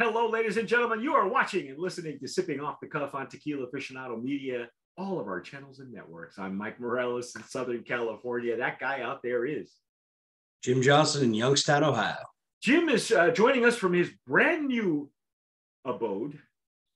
Hello, 0.00 0.30
ladies 0.30 0.56
and 0.56 0.68
gentlemen. 0.68 1.00
You 1.00 1.14
are 1.14 1.26
watching 1.26 1.70
and 1.70 1.78
listening 1.80 2.20
to 2.20 2.28
Sipping 2.28 2.60
Off 2.60 2.78
the 2.80 2.86
Cuff 2.86 3.16
on 3.16 3.28
Tequila 3.28 3.66
Aficionado 3.66 4.22
Media, 4.22 4.68
all 4.96 5.18
of 5.18 5.26
our 5.26 5.40
channels 5.40 5.80
and 5.80 5.92
networks. 5.92 6.38
I'm 6.38 6.56
Mike 6.56 6.78
Morales 6.78 7.34
in 7.34 7.42
Southern 7.42 7.82
California. 7.82 8.56
That 8.56 8.78
guy 8.78 9.00
out 9.00 9.24
there 9.24 9.44
is 9.44 9.72
Jim 10.62 10.82
Johnson 10.82 11.24
in 11.24 11.34
Youngstown, 11.34 11.82
Ohio. 11.82 12.14
Jim 12.62 12.88
is 12.88 13.10
uh, 13.10 13.30
joining 13.30 13.64
us 13.64 13.74
from 13.74 13.92
his 13.92 14.08
brand 14.24 14.68
new 14.68 15.10
abode. 15.84 16.38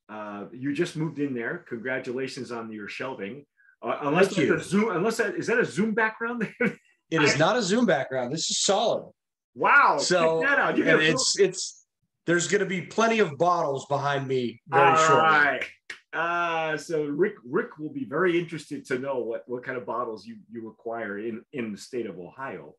Uh, 0.08 0.44
you 0.52 0.72
just 0.72 0.94
moved 0.94 1.18
in 1.18 1.34
there. 1.34 1.64
Congratulations 1.68 2.52
on 2.52 2.70
your 2.70 2.86
shelving. 2.86 3.44
Uh, 3.82 3.98
unless 4.02 4.28
Thank 4.28 4.46
you. 4.46 4.54
a 4.54 4.62
Zoom, 4.62 4.94
unless 4.94 5.16
that 5.16 5.34
is 5.34 5.48
that 5.48 5.58
a 5.58 5.64
Zoom 5.64 5.92
background? 5.92 6.48
It 7.10 7.20
is 7.20 7.38
not 7.38 7.58
a 7.58 7.62
Zoom 7.62 7.84
background. 7.84 8.32
This 8.32 8.48
is 8.50 8.62
solid. 8.62 9.12
wow. 9.54 9.98
So 9.98 10.40
check 10.40 10.48
that 10.48 10.58
out. 10.58 10.78
You 10.78 10.88
and 10.88 11.02
it's 11.02 11.38
it's 11.38 11.81
there's 12.26 12.48
going 12.48 12.60
to 12.60 12.66
be 12.66 12.82
plenty 12.82 13.18
of 13.18 13.36
bottles 13.38 13.86
behind 13.86 14.26
me 14.26 14.60
very 14.68 14.90
All 14.90 14.96
shortly. 14.96 15.22
right. 15.22 15.64
Uh, 16.12 16.76
so 16.76 17.04
Rick 17.04 17.34
Rick 17.44 17.78
will 17.78 17.92
be 17.92 18.04
very 18.04 18.38
interested 18.38 18.84
to 18.86 18.98
know 18.98 19.18
what, 19.18 19.44
what 19.46 19.64
kind 19.64 19.78
of 19.78 19.86
bottles 19.86 20.26
you, 20.26 20.36
you 20.50 20.68
acquire 20.68 21.18
in, 21.18 21.42
in 21.52 21.72
the 21.72 21.78
state 21.78 22.06
of 22.06 22.18
Ohio. 22.18 22.74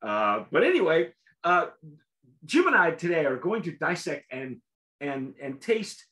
Uh, 0.00 0.44
but 0.52 0.62
anyway, 0.62 1.08
uh, 1.42 1.66
Jim 2.44 2.68
and 2.68 2.76
I 2.76 2.92
today 2.92 3.26
are 3.26 3.36
going 3.36 3.62
to 3.62 3.72
dissect 3.72 4.26
and 4.30 4.58
and 5.00 5.34
and 5.42 5.60
taste 5.60 6.04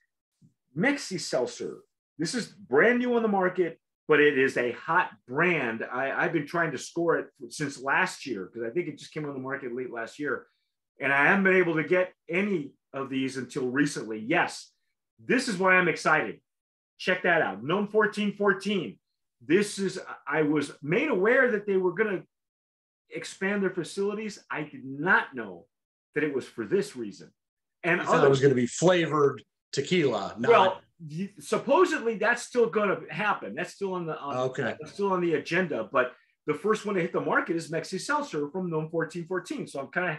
Mexi 0.76 1.20
Seltzer. 1.20 1.78
This 2.18 2.34
is 2.34 2.46
brand 2.46 2.98
new 2.98 3.14
on 3.14 3.22
the 3.22 3.28
market, 3.28 3.78
but 4.08 4.20
it 4.20 4.36
is 4.36 4.56
a 4.56 4.72
hot 4.72 5.10
brand. 5.28 5.84
I, 5.90 6.10
I've 6.10 6.32
been 6.32 6.46
trying 6.46 6.72
to 6.72 6.78
score 6.78 7.16
it 7.18 7.28
since 7.48 7.80
last 7.80 8.26
year 8.26 8.50
because 8.52 8.68
I 8.68 8.72
think 8.72 8.88
it 8.88 8.98
just 8.98 9.12
came 9.12 9.24
on 9.24 9.34
the 9.34 9.40
market 9.40 9.74
late 9.74 9.92
last 9.92 10.18
year 10.18 10.46
and 11.00 11.12
I 11.12 11.26
haven't 11.26 11.44
been 11.44 11.56
able 11.56 11.74
to 11.76 11.84
get 11.84 12.12
any 12.28 12.72
of 12.92 13.10
these 13.10 13.36
until 13.36 13.66
recently. 13.68 14.18
Yes, 14.18 14.70
this 15.24 15.48
is 15.48 15.58
why 15.58 15.74
I'm 15.74 15.88
excited. 15.88 16.40
Check 16.98 17.22
that 17.22 17.42
out. 17.42 17.62
NOM 17.62 17.88
1414. 17.90 18.98
This 19.46 19.78
is, 19.78 20.00
I 20.26 20.42
was 20.42 20.72
made 20.82 21.08
aware 21.08 21.50
that 21.52 21.66
they 21.66 21.76
were 21.76 21.92
going 21.92 22.16
to 22.16 22.22
expand 23.10 23.62
their 23.62 23.70
facilities. 23.70 24.38
I 24.50 24.62
did 24.62 24.84
not 24.84 25.34
know 25.34 25.66
that 26.14 26.24
it 26.24 26.34
was 26.34 26.46
for 26.46 26.64
this 26.64 26.96
reason. 26.96 27.30
And 27.84 28.00
I 28.00 28.04
thought 28.04 28.24
it 28.24 28.30
was 28.30 28.40
going 28.40 28.50
to 28.50 28.60
be 28.60 28.66
flavored 28.66 29.42
tequila. 29.72 30.34
Not, 30.38 30.50
well, 30.50 30.80
supposedly 31.38 32.16
that's 32.16 32.42
still 32.42 32.68
going 32.68 32.88
to 32.88 33.14
happen. 33.14 33.54
That's 33.54 33.74
still 33.74 33.92
on 33.92 34.06
the 34.06 34.18
on, 34.18 34.36
Okay. 34.36 34.74
that's 34.80 34.94
still 34.94 35.12
on 35.12 35.20
the 35.20 35.34
agenda. 35.34 35.88
But 35.92 36.12
the 36.46 36.54
first 36.54 36.86
one 36.86 36.94
to 36.94 37.02
hit 37.02 37.12
the 37.12 37.20
market 37.20 37.56
is 37.56 37.70
Mexi 37.70 38.00
Seltzer 38.00 38.48
from 38.50 38.70
NOM 38.70 38.88
1414. 38.90 39.66
So 39.68 39.80
I'm 39.80 39.88
kind 39.88 40.12
of 40.12 40.16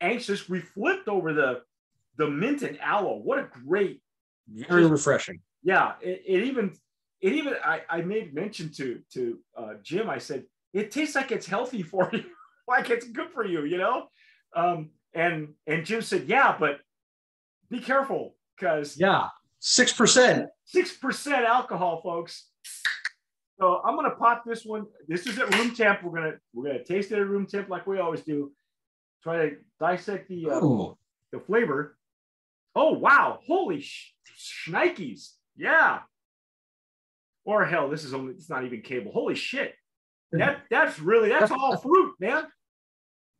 anxious. 0.00 0.48
We 0.48 0.60
flipped 0.60 1.08
over 1.08 1.32
the 1.32 1.62
the 2.16 2.28
mint 2.28 2.62
and 2.62 2.78
aloe. 2.80 3.16
What 3.22 3.38
a 3.38 3.48
great, 3.66 4.02
very 4.48 4.86
refreshing. 4.86 5.40
yeah. 5.62 5.94
It, 6.00 6.22
it 6.26 6.44
even 6.44 6.72
it 7.20 7.32
even 7.32 7.54
I, 7.64 7.82
I 7.88 8.02
made 8.02 8.34
mention 8.34 8.70
to 8.74 9.00
to 9.14 9.38
uh, 9.56 9.74
Jim. 9.82 10.08
I 10.10 10.18
said 10.18 10.44
it 10.72 10.90
tastes 10.90 11.14
like 11.14 11.32
it's 11.32 11.46
healthy 11.46 11.82
for 11.82 12.08
you, 12.12 12.24
like 12.68 12.90
it's 12.90 13.06
good 13.08 13.30
for 13.30 13.44
you, 13.44 13.64
you 13.64 13.78
know. 13.78 14.06
Um, 14.54 14.90
and 15.14 15.54
and 15.66 15.84
Jim 15.84 16.02
said, 16.02 16.24
yeah, 16.28 16.56
but 16.58 16.80
be 17.70 17.78
careful 17.80 18.36
because 18.58 18.98
Yeah, 18.98 19.28
six 19.60 19.92
percent. 19.92 20.48
six 20.64 20.96
percent 20.96 21.44
alcohol, 21.44 22.00
folks. 22.02 22.46
So 23.58 23.80
I'm 23.84 23.94
gonna 23.94 24.10
pop 24.16 24.44
this 24.46 24.64
one. 24.64 24.86
This 25.06 25.26
is 25.26 25.38
at 25.38 25.54
room 25.56 25.74
temp. 25.74 26.02
We're 26.02 26.12
gonna 26.18 26.36
we're 26.54 26.64
gonna 26.66 26.84
taste 26.84 27.12
it 27.12 27.18
at 27.18 27.26
room 27.26 27.46
temp 27.46 27.68
like 27.68 27.86
we 27.86 27.98
always 27.98 28.22
do. 28.22 28.52
Try 29.22 29.36
to 29.50 29.56
dissect 29.78 30.28
the 30.28 30.48
uh, 30.50 30.60
the 31.32 31.40
flavor. 31.46 31.96
Oh 32.74 32.92
wow! 32.92 33.40
Holy 33.46 33.80
sh- 33.80 34.14
shnikes! 34.66 35.30
Yeah. 35.56 36.00
Or 37.44 37.64
hell, 37.64 37.88
this 37.90 38.04
is 38.04 38.14
only 38.14 38.32
it's 38.34 38.48
not 38.50 38.64
even 38.64 38.80
cable. 38.82 39.12
Holy 39.12 39.34
shit! 39.34 39.74
That 40.32 40.62
that's 40.70 40.98
really 40.98 41.28
that's 41.28 41.50
all 41.50 41.76
fruit, 41.76 42.14
man. 42.20 42.46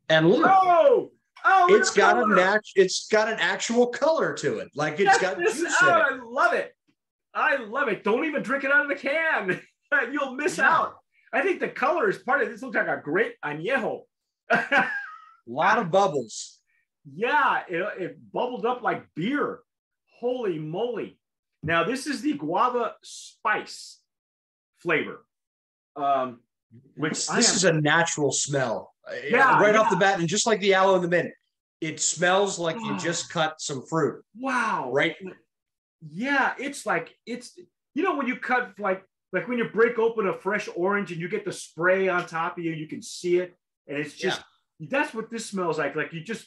and 0.08 0.28
look, 0.28 0.46
Oh, 0.46 1.10
oh! 1.44 1.74
it's 1.74 1.90
got 1.94 2.18
a 2.18 2.22
color. 2.22 2.34
nat- 2.36 2.60
It's 2.74 3.08
got 3.08 3.28
an 3.28 3.38
actual 3.40 3.86
color 3.88 4.34
to 4.34 4.58
it. 4.58 4.68
Like 4.74 4.94
it's 4.94 5.04
Yes, 5.04 5.18
got 5.20 5.38
this- 5.38 5.58
juice 5.58 5.74
oh, 5.82 5.88
it. 5.88 5.92
I 5.92 6.18
love 6.22 6.52
it. 6.54 6.74
I 7.32 7.56
love 7.56 7.88
it. 7.88 8.02
Don't 8.04 8.24
even 8.24 8.42
drink 8.42 8.64
it 8.64 8.72
out 8.72 8.82
of 8.82 8.88
the 8.88 8.96
can. 8.96 9.60
You'll 10.12 10.34
miss 10.34 10.58
Yeah. 10.58 10.68
out. 10.70 10.94
I 11.32 11.42
think 11.42 11.60
the 11.60 11.68
color 11.68 12.10
is 12.10 12.18
part 12.18 12.42
of 12.42 12.48
this. 12.50 12.60
Looks 12.60 12.74
like 12.76 12.88
a 12.88 13.00
great 13.02 13.34
añejo. 13.44 14.00
A 15.50 15.52
lot 15.52 15.78
of 15.78 15.90
bubbles. 15.90 16.58
yeah, 17.14 17.62
it, 17.68 18.02
it 18.02 18.32
bubbled 18.32 18.64
up 18.66 18.82
like 18.82 19.04
beer. 19.16 19.60
Holy 20.20 20.58
moly. 20.58 21.18
Now, 21.62 21.82
this 21.84 22.06
is 22.06 22.22
the 22.22 22.34
guava 22.34 22.94
spice 23.02 24.00
flavor. 24.78 25.24
Um, 25.96 26.40
which 26.96 27.26
This 27.26 27.54
is 27.56 27.64
a 27.64 27.72
natural 27.72 28.30
smell. 28.32 28.92
Uh, 29.10 29.14
Yeah, 29.28 29.60
right 29.60 29.74
off 29.74 29.90
the 29.90 29.96
bat, 29.96 30.20
and 30.20 30.28
just 30.28 30.46
like 30.46 30.60
the 30.60 30.74
aloe 30.74 30.94
in 30.96 31.02
the 31.02 31.08
mint, 31.08 31.30
it 31.80 32.00
smells 32.00 32.58
like 32.58 32.76
you 32.76 32.92
Oh. 32.94 32.98
just 32.98 33.30
cut 33.30 33.60
some 33.60 33.84
fruit. 33.86 34.22
wow. 34.38 34.90
Right. 34.92 35.16
Yeah, 36.10 36.54
it's 36.58 36.86
like 36.86 37.14
it's 37.26 37.58
you 37.94 38.02
know 38.02 38.14
when 38.16 38.26
you 38.26 38.36
cut 38.36 38.72
like 38.78 39.02
like 39.32 39.48
when 39.48 39.58
you 39.58 39.64
break 39.68 39.98
open 39.98 40.28
a 40.28 40.34
fresh 40.34 40.68
orange 40.76 41.12
and 41.12 41.20
you 41.20 41.28
get 41.28 41.44
the 41.44 41.52
spray 41.52 42.08
on 42.08 42.26
top 42.26 42.56
of 42.56 42.64
you, 42.64 42.72
you 42.72 42.86
can 42.86 43.02
see 43.02 43.38
it, 43.38 43.54
and 43.88 43.98
it's 43.98 44.14
just 44.14 44.40
that's 44.88 45.12
what 45.14 45.30
this 45.30 45.46
smells 45.46 45.78
like. 45.78 45.94
Like 45.94 46.12
you 46.12 46.22
just 46.22 46.46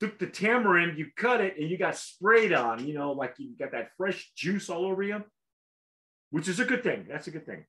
took 0.00 0.18
the 0.18 0.26
tamarind, 0.26 0.98
you 0.98 1.06
cut 1.16 1.40
it, 1.40 1.56
and 1.58 1.70
you 1.70 1.76
got 1.76 1.96
sprayed 1.96 2.52
on. 2.52 2.86
You 2.86 2.94
know, 2.94 3.12
like 3.12 3.34
you 3.38 3.50
got 3.58 3.72
that 3.72 3.90
fresh 3.96 4.32
juice 4.34 4.70
all 4.70 4.86
over 4.86 5.02
you, 5.02 5.22
which 6.30 6.48
is 6.48 6.60
a 6.60 6.64
good 6.64 6.82
thing. 6.82 7.06
That's 7.08 7.26
a 7.26 7.30
good 7.30 7.46
thing. 7.46 7.64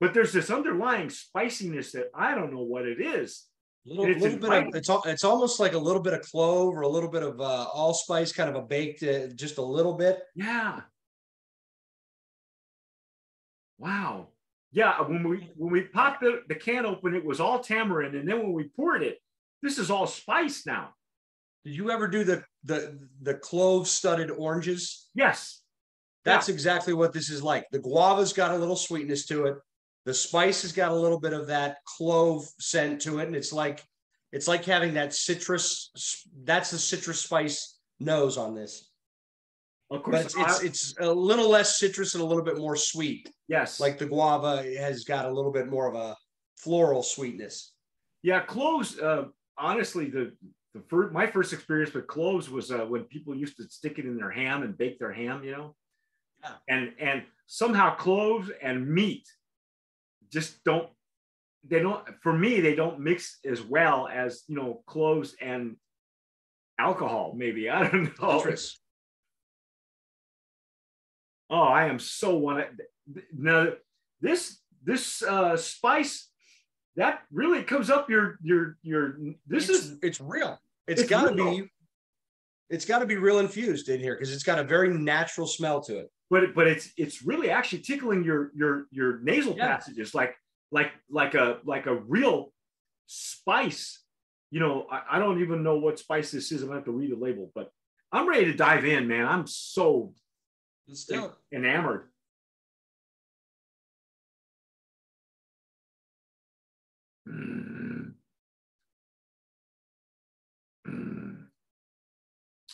But 0.00 0.12
there's 0.12 0.32
this 0.32 0.50
underlying 0.50 1.08
spiciness 1.10 1.92
that 1.92 2.10
I 2.14 2.34
don't 2.34 2.52
know 2.52 2.62
what 2.62 2.86
it 2.86 3.00
is. 3.00 3.46
little, 3.86 4.04
It's 4.04 4.20
little 4.20 4.38
bit 4.38 4.52
of 4.52 4.74
it's 4.74 4.90
it's 5.06 5.24
almost 5.24 5.58
like 5.60 5.72
a 5.72 5.78
little 5.78 6.02
bit 6.02 6.12
of 6.12 6.22
clove 6.22 6.74
or 6.74 6.82
a 6.82 6.88
little 6.88 7.10
bit 7.10 7.22
of 7.22 7.40
uh, 7.40 7.66
allspice, 7.72 8.32
kind 8.32 8.50
of 8.50 8.56
a 8.56 8.62
baked, 8.62 9.02
uh, 9.02 9.28
just 9.28 9.58
a 9.58 9.62
little 9.62 9.94
bit. 9.94 10.20
Yeah. 10.34 10.80
Wow. 13.78 14.28
Yeah. 14.76 15.00
When 15.00 15.26
we 15.26 15.50
when 15.56 15.72
we 15.72 15.80
popped 15.82 16.20
the, 16.20 16.42
the 16.48 16.54
can 16.54 16.84
open, 16.84 17.14
it 17.14 17.24
was 17.24 17.40
all 17.40 17.60
tamarind, 17.60 18.14
and 18.14 18.28
then 18.28 18.38
when 18.42 18.52
we 18.52 18.64
poured 18.64 19.02
it, 19.02 19.18
this 19.62 19.78
is 19.78 19.90
all 19.90 20.06
spice 20.06 20.66
now. 20.66 20.90
Did 21.64 21.74
you 21.74 21.90
ever 21.90 22.06
do 22.06 22.22
the 22.24 22.44
the 22.62 22.96
the 23.22 23.34
clove 23.34 23.88
studded 23.88 24.30
oranges? 24.30 25.08
Yes. 25.14 25.62
That's 26.24 26.48
exactly 26.50 26.92
what 26.92 27.12
this 27.12 27.30
is 27.30 27.42
like. 27.42 27.66
The 27.70 27.78
guava's 27.78 28.32
got 28.32 28.50
a 28.50 28.56
little 28.58 28.76
sweetness 28.76 29.26
to 29.26 29.46
it. 29.46 29.54
The 30.06 30.12
spice 30.14 30.62
has 30.62 30.72
got 30.72 30.90
a 30.90 30.94
little 30.94 31.20
bit 31.20 31.32
of 31.32 31.46
that 31.46 31.78
clove 31.96 32.44
scent 32.60 33.00
to 33.02 33.20
it, 33.20 33.28
and 33.28 33.36
it's 33.36 33.52
like 33.52 33.82
it's 34.32 34.46
like 34.48 34.64
having 34.64 34.94
that 34.94 35.14
citrus. 35.14 35.90
That's 36.44 36.70
the 36.70 36.78
citrus 36.78 37.20
spice 37.20 37.78
nose 37.98 38.36
on 38.36 38.54
this, 38.54 38.90
Of 39.90 40.02
course. 40.02 40.20
it's 40.26 40.36
it's, 40.36 40.60
I- 40.60 40.64
it's 40.66 40.94
a 41.00 41.10
little 41.10 41.48
less 41.48 41.78
citrus 41.78 42.14
and 42.14 42.22
a 42.22 42.26
little 42.26 42.44
bit 42.44 42.58
more 42.58 42.76
sweet. 42.76 43.30
Yes. 43.48 43.80
Like 43.80 43.98
the 43.98 44.06
guava 44.06 44.62
has 44.78 45.04
got 45.04 45.26
a 45.26 45.30
little 45.30 45.52
bit 45.52 45.68
more 45.68 45.86
of 45.88 45.94
a 45.94 46.16
floral 46.56 47.02
sweetness. 47.02 47.72
yeah, 48.22 48.40
cloves. 48.40 48.98
Uh, 48.98 49.24
honestly, 49.58 50.10
the 50.10 50.32
the 50.74 50.82
first, 50.88 51.12
my 51.12 51.26
first 51.26 51.52
experience 51.52 51.94
with 51.94 52.06
cloves 52.06 52.50
was 52.50 52.70
uh, 52.70 52.84
when 52.86 53.04
people 53.04 53.34
used 53.34 53.56
to 53.56 53.64
stick 53.64 53.98
it 53.98 54.04
in 54.04 54.16
their 54.16 54.30
ham 54.30 54.62
and 54.62 54.76
bake 54.76 54.98
their 54.98 55.12
ham. 55.12 55.42
You 55.44 55.52
know. 55.52 55.76
Yeah. 56.42 56.52
And 56.68 56.92
and 57.00 57.22
somehow 57.46 57.94
cloves 57.94 58.50
and 58.62 58.88
meat 58.88 59.26
just 60.32 60.62
don't 60.64 60.88
they 61.68 61.80
don't 61.80 62.04
for 62.20 62.32
me 62.32 62.60
they 62.60 62.74
don't 62.74 63.00
mix 63.00 63.38
as 63.44 63.62
well 63.62 64.08
as 64.08 64.42
you 64.48 64.56
know 64.56 64.82
cloves 64.86 65.34
and 65.40 65.76
alcohol 66.78 67.34
maybe 67.36 67.70
i 67.70 67.88
don't 67.88 68.20
know 68.20 68.38
Citrus. 68.38 68.80
oh 71.50 71.62
i 71.62 71.86
am 71.86 71.98
so 71.98 72.36
one 72.36 72.64
now 73.36 73.68
this 74.20 74.58
this 74.84 75.22
uh 75.22 75.56
spice 75.56 76.28
that 76.96 77.22
really 77.30 77.62
comes 77.62 77.90
up 77.90 78.08
your 78.08 78.38
your 78.42 78.76
your 78.82 79.18
this 79.46 79.68
it's, 79.68 79.78
is 79.84 79.98
it's 80.02 80.20
real. 80.20 80.58
It's 80.86 81.02
It's 81.02 81.10
got 81.10 81.28
to 81.28 81.34
be. 81.34 81.68
It's 82.68 82.84
got 82.84 82.98
to 83.00 83.06
be 83.06 83.16
real 83.16 83.38
infused 83.38 83.88
in 83.88 84.00
here 84.00 84.14
because 84.14 84.32
it's 84.32 84.42
got 84.42 84.58
a 84.58 84.64
very 84.64 84.88
natural 84.88 85.46
smell 85.46 85.80
to 85.82 85.98
it. 85.98 86.10
but 86.30 86.42
it, 86.44 86.54
but 86.54 86.66
it's 86.66 86.90
it's 86.96 87.22
really 87.22 87.50
actually 87.50 87.80
tickling 87.80 88.24
your 88.24 88.50
your 88.56 88.86
your 88.90 89.18
nasal 89.20 89.54
Yeah. 89.56 89.68
passages 89.76 90.14
like 90.14 90.34
like 90.72 90.90
like 91.10 91.34
a 91.34 91.58
like 91.64 91.86
a 91.86 91.94
real 91.94 92.52
spice 93.06 94.02
you 94.50 94.58
know 94.60 94.86
I, 94.90 95.02
I 95.12 95.18
don't 95.20 95.40
even 95.40 95.62
know 95.62 95.76
what 95.78 95.98
spice 95.98 96.32
this 96.32 96.50
is 96.50 96.62
i'm 96.62 96.68
gonna 96.68 96.80
have 96.80 96.84
to 96.86 96.92
read 96.92 97.12
the 97.12 97.16
label 97.16 97.52
but 97.54 97.70
i'm 98.10 98.28
ready 98.28 98.46
to 98.46 98.54
dive 98.54 98.84
in 98.84 99.06
man 99.06 99.26
i'm 99.26 99.46
so 99.46 100.12
Let's 100.88 101.04
do 101.04 101.26
it. 101.26 101.30
enamored 101.54 102.08
Mm. 107.28 108.12
Mm. 110.86 111.36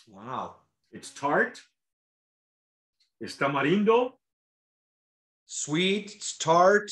Wow. 0.09 0.57
It's 0.91 1.11
tart. 1.11 1.61
It's 3.21 3.37
tamarindo. 3.37 4.13
Sweet, 5.47 6.15
it's 6.17 6.37
tart. 6.37 6.91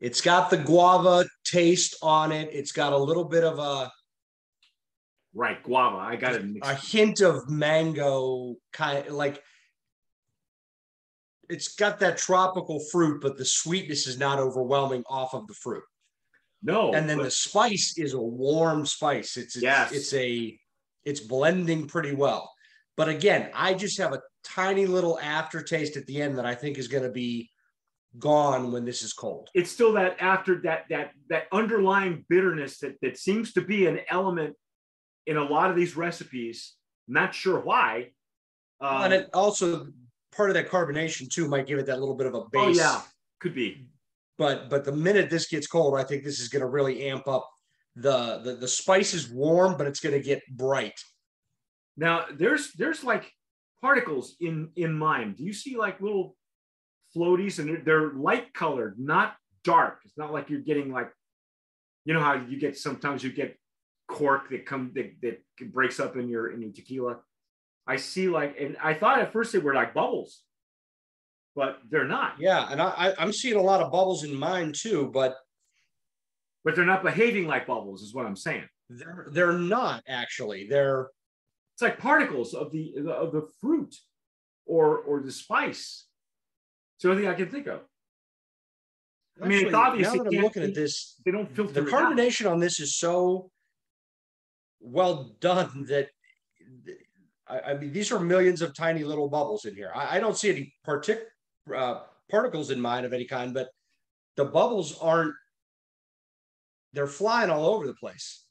It's 0.00 0.20
got 0.20 0.50
the 0.50 0.56
guava 0.56 1.24
taste 1.44 1.96
on 2.02 2.32
it. 2.32 2.50
It's 2.52 2.72
got 2.72 2.92
a 2.92 2.98
little 2.98 3.24
bit 3.24 3.44
of 3.44 3.58
a 3.58 3.90
Right, 5.32 5.60
guava. 5.62 5.96
I 5.96 6.16
got 6.16 6.34
it. 6.34 6.44
a 6.62 6.74
hint 6.74 7.20
of 7.20 7.50
mango 7.50 8.56
kind 8.72 9.06
of 9.06 9.14
like 9.14 9.42
it's 11.48 11.74
got 11.74 11.98
that 12.00 12.16
tropical 12.18 12.80
fruit, 12.90 13.20
but 13.20 13.36
the 13.36 13.44
sweetness 13.44 14.06
is 14.06 14.18
not 14.18 14.38
overwhelming 14.38 15.04
off 15.08 15.34
of 15.34 15.46
the 15.46 15.54
fruit. 15.54 15.82
No. 16.64 16.92
and 16.94 17.08
then 17.08 17.18
but- 17.18 17.24
the 17.24 17.30
spice 17.30 17.94
is 17.98 18.14
a 18.14 18.20
warm 18.20 18.84
spice. 18.86 19.36
It's 19.36 19.54
it's, 19.56 19.62
Yes. 19.62 19.92
it's 19.92 20.12
a 20.14 20.58
it's 21.04 21.20
blending 21.20 21.86
pretty 21.86 22.14
well. 22.14 22.50
But 22.96 23.08
again, 23.08 23.50
I 23.54 23.74
just 23.74 23.98
have 23.98 24.12
a 24.14 24.22
tiny 24.42 24.86
little 24.86 25.18
aftertaste 25.20 25.96
at 25.96 26.06
the 26.06 26.22
end 26.22 26.38
that 26.38 26.46
I 26.46 26.54
think 26.54 26.78
is 26.78 26.88
going 26.88 27.02
to 27.04 27.10
be 27.10 27.50
gone 28.18 28.70
when 28.72 28.84
this 28.84 29.02
is 29.02 29.12
cold. 29.12 29.48
it's 29.54 29.70
still 29.72 29.92
that 29.92 30.16
after 30.20 30.60
that 30.62 30.84
that 30.88 31.10
that 31.28 31.44
underlying 31.50 32.24
bitterness 32.28 32.78
that 32.78 32.94
that 33.02 33.18
seems 33.18 33.52
to 33.52 33.60
be 33.60 33.86
an 33.86 33.98
element 34.08 34.54
in 35.26 35.36
a 35.36 35.42
lot 35.42 35.68
of 35.70 35.76
these 35.76 35.96
recipes. 35.96 36.74
Not 37.08 37.34
sure 37.34 37.58
why. 37.60 38.12
Um, 38.80 39.02
and 39.04 39.12
it 39.14 39.30
also 39.34 39.88
part 40.34 40.48
of 40.50 40.54
that 40.54 40.68
carbonation 40.70 41.28
too 41.28 41.48
might 41.48 41.66
give 41.66 41.78
it 41.78 41.86
that 41.86 41.98
little 42.00 42.14
bit 42.14 42.26
of 42.28 42.34
a 42.34 42.42
base. 42.50 42.60
oh 42.62 42.68
yeah, 42.82 43.00
could 43.40 43.54
be. 43.54 43.88
But 44.36 44.68
but 44.68 44.84
the 44.84 44.92
minute 44.92 45.30
this 45.30 45.48
gets 45.48 45.66
cold, 45.66 45.98
I 45.98 46.04
think 46.04 46.24
this 46.24 46.40
is 46.40 46.48
going 46.48 46.62
to 46.62 46.68
really 46.68 47.08
amp 47.08 47.28
up 47.28 47.48
the 47.94 48.40
the 48.42 48.54
the 48.54 48.68
spice 48.68 49.14
is 49.14 49.30
warm, 49.30 49.76
but 49.76 49.86
it's 49.86 50.00
going 50.00 50.14
to 50.14 50.22
get 50.22 50.42
bright. 50.50 50.98
Now 51.96 52.26
there's 52.32 52.72
there's 52.72 53.04
like 53.04 53.30
particles 53.80 54.34
in 54.40 54.70
in 54.76 54.92
mine. 54.92 55.34
Do 55.36 55.44
you 55.44 55.52
see 55.52 55.76
like 55.76 56.00
little 56.00 56.36
floaties 57.16 57.58
and 57.58 57.68
they're, 57.68 57.82
they're 57.84 58.12
light 58.12 58.52
colored, 58.54 58.98
not 58.98 59.36
dark. 59.62 60.00
It's 60.04 60.18
not 60.18 60.32
like 60.32 60.50
you're 60.50 60.60
getting 60.60 60.92
like, 60.92 61.10
you 62.04 62.12
know 62.14 62.20
how 62.20 62.34
you 62.34 62.58
get 62.58 62.76
sometimes 62.76 63.22
you 63.22 63.32
get 63.32 63.56
cork 64.08 64.50
that 64.50 64.66
come 64.66 64.92
that, 64.94 65.12
that 65.22 65.40
breaks 65.72 65.98
up 66.00 66.16
in 66.16 66.28
your 66.28 66.52
in 66.52 66.60
your 66.60 66.72
tequila. 66.72 67.18
I 67.86 67.96
see 67.96 68.28
like, 68.28 68.56
and 68.58 68.76
I 68.82 68.94
thought 68.94 69.20
at 69.20 69.32
first 69.32 69.52
they 69.52 69.58
were 69.58 69.74
like 69.74 69.94
bubbles, 69.94 70.42
but 71.54 71.78
they're 71.90 72.06
not. 72.06 72.34
Yeah, 72.38 72.68
and 72.70 72.80
I, 72.80 73.14
I'm 73.18 73.32
seeing 73.32 73.56
a 73.56 73.62
lot 73.62 73.80
of 73.80 73.92
bubbles 73.92 74.24
in 74.24 74.34
mine 74.34 74.72
too, 74.72 75.10
but 75.12 75.36
But 76.64 76.74
they're 76.74 76.84
not 76.86 77.02
behaving 77.02 77.46
like 77.46 77.66
bubbles, 77.66 78.02
is 78.02 78.14
what 78.14 78.26
I'm 78.26 78.36
saying. 78.36 78.68
they're 78.88 79.28
they're 79.30 79.52
not 79.58 80.02
actually. 80.08 80.66
They're 80.68 81.08
It's 81.74 81.82
like 81.82 81.98
particles 81.98 82.54
of 82.54 82.70
the 82.72 82.94
of 83.08 83.32
the 83.32 83.48
fruit 83.60 83.94
or 84.66 84.98
or 84.98 85.20
the 85.20 85.32
spice. 85.32 86.06
It's 86.96 87.02
the 87.02 87.10
only 87.10 87.22
thing 87.22 87.30
I 87.30 87.34
can 87.34 87.48
think 87.48 87.66
of. 87.66 87.80
I 89.42 89.48
mean, 89.48 89.66
it's 89.66 89.74
obviously 89.74 90.18
now 90.18 90.24
that 90.24 90.36
I'm 90.36 90.42
looking 90.42 90.62
at 90.62 90.74
this, 90.74 91.20
They 91.24 91.32
don't 91.32 91.50
filter 91.54 91.72
the 91.72 91.90
carbonation 91.90 92.50
on 92.50 92.60
this 92.60 92.78
is 92.78 92.96
so 92.96 93.50
well 94.80 95.34
done 95.40 95.86
that 95.88 96.08
I, 97.48 97.58
I 97.60 97.74
mean 97.74 97.92
these 97.92 98.12
are 98.12 98.20
millions 98.20 98.62
of 98.62 98.74
tiny 98.74 99.02
little 99.04 99.28
bubbles 99.28 99.64
in 99.64 99.74
here. 99.74 99.90
I, 99.94 100.16
I 100.16 100.20
don't 100.20 100.36
see 100.36 100.50
any 100.50 100.74
partic 100.86 101.20
uh, 101.74 102.00
particles 102.30 102.70
in 102.70 102.80
mine 102.80 103.04
of 103.04 103.12
any 103.12 103.24
kind, 103.24 103.54
but 103.54 103.68
the 104.36 104.44
bubbles 104.44 104.98
aren't. 104.98 105.34
They're 106.92 107.06
flying 107.06 107.50
all 107.50 107.66
over 107.66 107.86
the 107.86 107.94
place. 107.94 108.44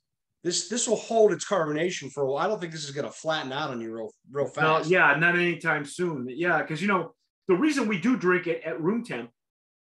This 0.43 0.67
this 0.67 0.87
will 0.87 0.97
hold 0.97 1.31
its 1.31 1.45
carbonation 1.45 2.11
for 2.11 2.23
a 2.23 2.27
while. 2.27 2.45
I 2.45 2.47
don't 2.47 2.59
think 2.59 2.73
this 2.73 2.83
is 2.83 2.91
going 2.91 3.05
to 3.07 3.11
flatten 3.11 3.53
out 3.53 3.69
on 3.69 3.79
you 3.79 3.93
real 3.93 4.11
real 4.31 4.47
fast. 4.47 4.89
yeah, 4.89 5.15
not 5.17 5.35
anytime 5.35 5.85
soon. 5.85 6.27
Yeah, 6.29 6.61
because 6.61 6.81
you 6.81 6.87
know 6.87 7.13
the 7.47 7.55
reason 7.55 7.87
we 7.87 7.99
do 7.99 8.17
drink 8.17 8.47
it 8.47 8.61
at 8.63 8.81
room 8.81 9.03
temp 9.05 9.29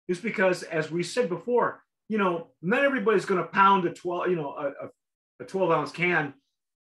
is 0.08 0.18
because, 0.18 0.62
as 0.62 0.90
we 0.90 1.02
said 1.02 1.28
before, 1.28 1.82
you 2.08 2.16
know, 2.18 2.48
not 2.62 2.84
everybody's 2.84 3.24
going 3.24 3.42
to 3.42 3.48
pound 3.48 3.84
a 3.84 3.92
twelve, 3.92 4.28
you 4.28 4.36
know, 4.36 4.52
a, 4.52 4.86
a, 4.86 4.90
a 5.40 5.44
twelve 5.44 5.70
ounce 5.70 5.92
can 5.92 6.32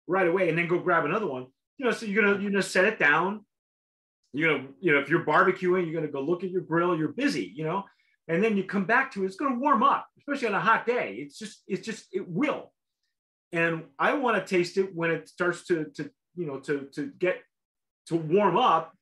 right 0.06 0.28
away 0.28 0.48
and 0.48 0.56
then 0.56 0.68
go 0.68 0.78
grab 0.78 1.04
another 1.04 1.26
one. 1.26 1.46
You 1.78 1.86
know, 1.86 1.92
so 1.92 2.06
you're 2.06 2.22
gonna 2.22 2.40
you're 2.40 2.50
gonna 2.50 2.62
set 2.62 2.84
it 2.84 2.98
down. 2.98 3.44
You're 4.38 4.56
gonna, 4.56 4.68
you 4.80 4.92
know, 4.92 5.00
if 5.00 5.08
you're 5.10 5.24
barbecuing, 5.24 5.84
you're 5.84 6.00
gonna 6.00 6.12
go 6.12 6.20
look 6.20 6.44
at 6.44 6.50
your 6.50 6.62
grill. 6.62 6.96
You're 6.96 7.12
busy, 7.12 7.52
you 7.54 7.64
know, 7.64 7.84
and 8.28 8.42
then 8.42 8.56
you 8.56 8.64
come 8.64 8.84
back 8.84 9.12
to 9.12 9.22
it. 9.22 9.26
It's 9.26 9.36
gonna 9.36 9.58
warm 9.58 9.82
up, 9.82 10.06
especially 10.18 10.48
on 10.48 10.54
a 10.54 10.60
hot 10.60 10.86
day. 10.86 11.16
It's 11.20 11.38
just, 11.38 11.62
it's 11.66 11.84
just, 11.84 12.06
it 12.12 12.28
will. 12.28 12.72
And 13.52 13.84
I 13.98 14.14
want 14.14 14.36
to 14.36 14.56
taste 14.56 14.76
it 14.76 14.94
when 14.94 15.10
it 15.10 15.28
starts 15.28 15.66
to, 15.66 15.86
to, 15.96 16.10
you 16.36 16.46
know, 16.46 16.58
to 16.60 16.88
to 16.94 17.10
get 17.18 17.42
to 18.06 18.16
warm 18.16 18.56
up 18.56 18.94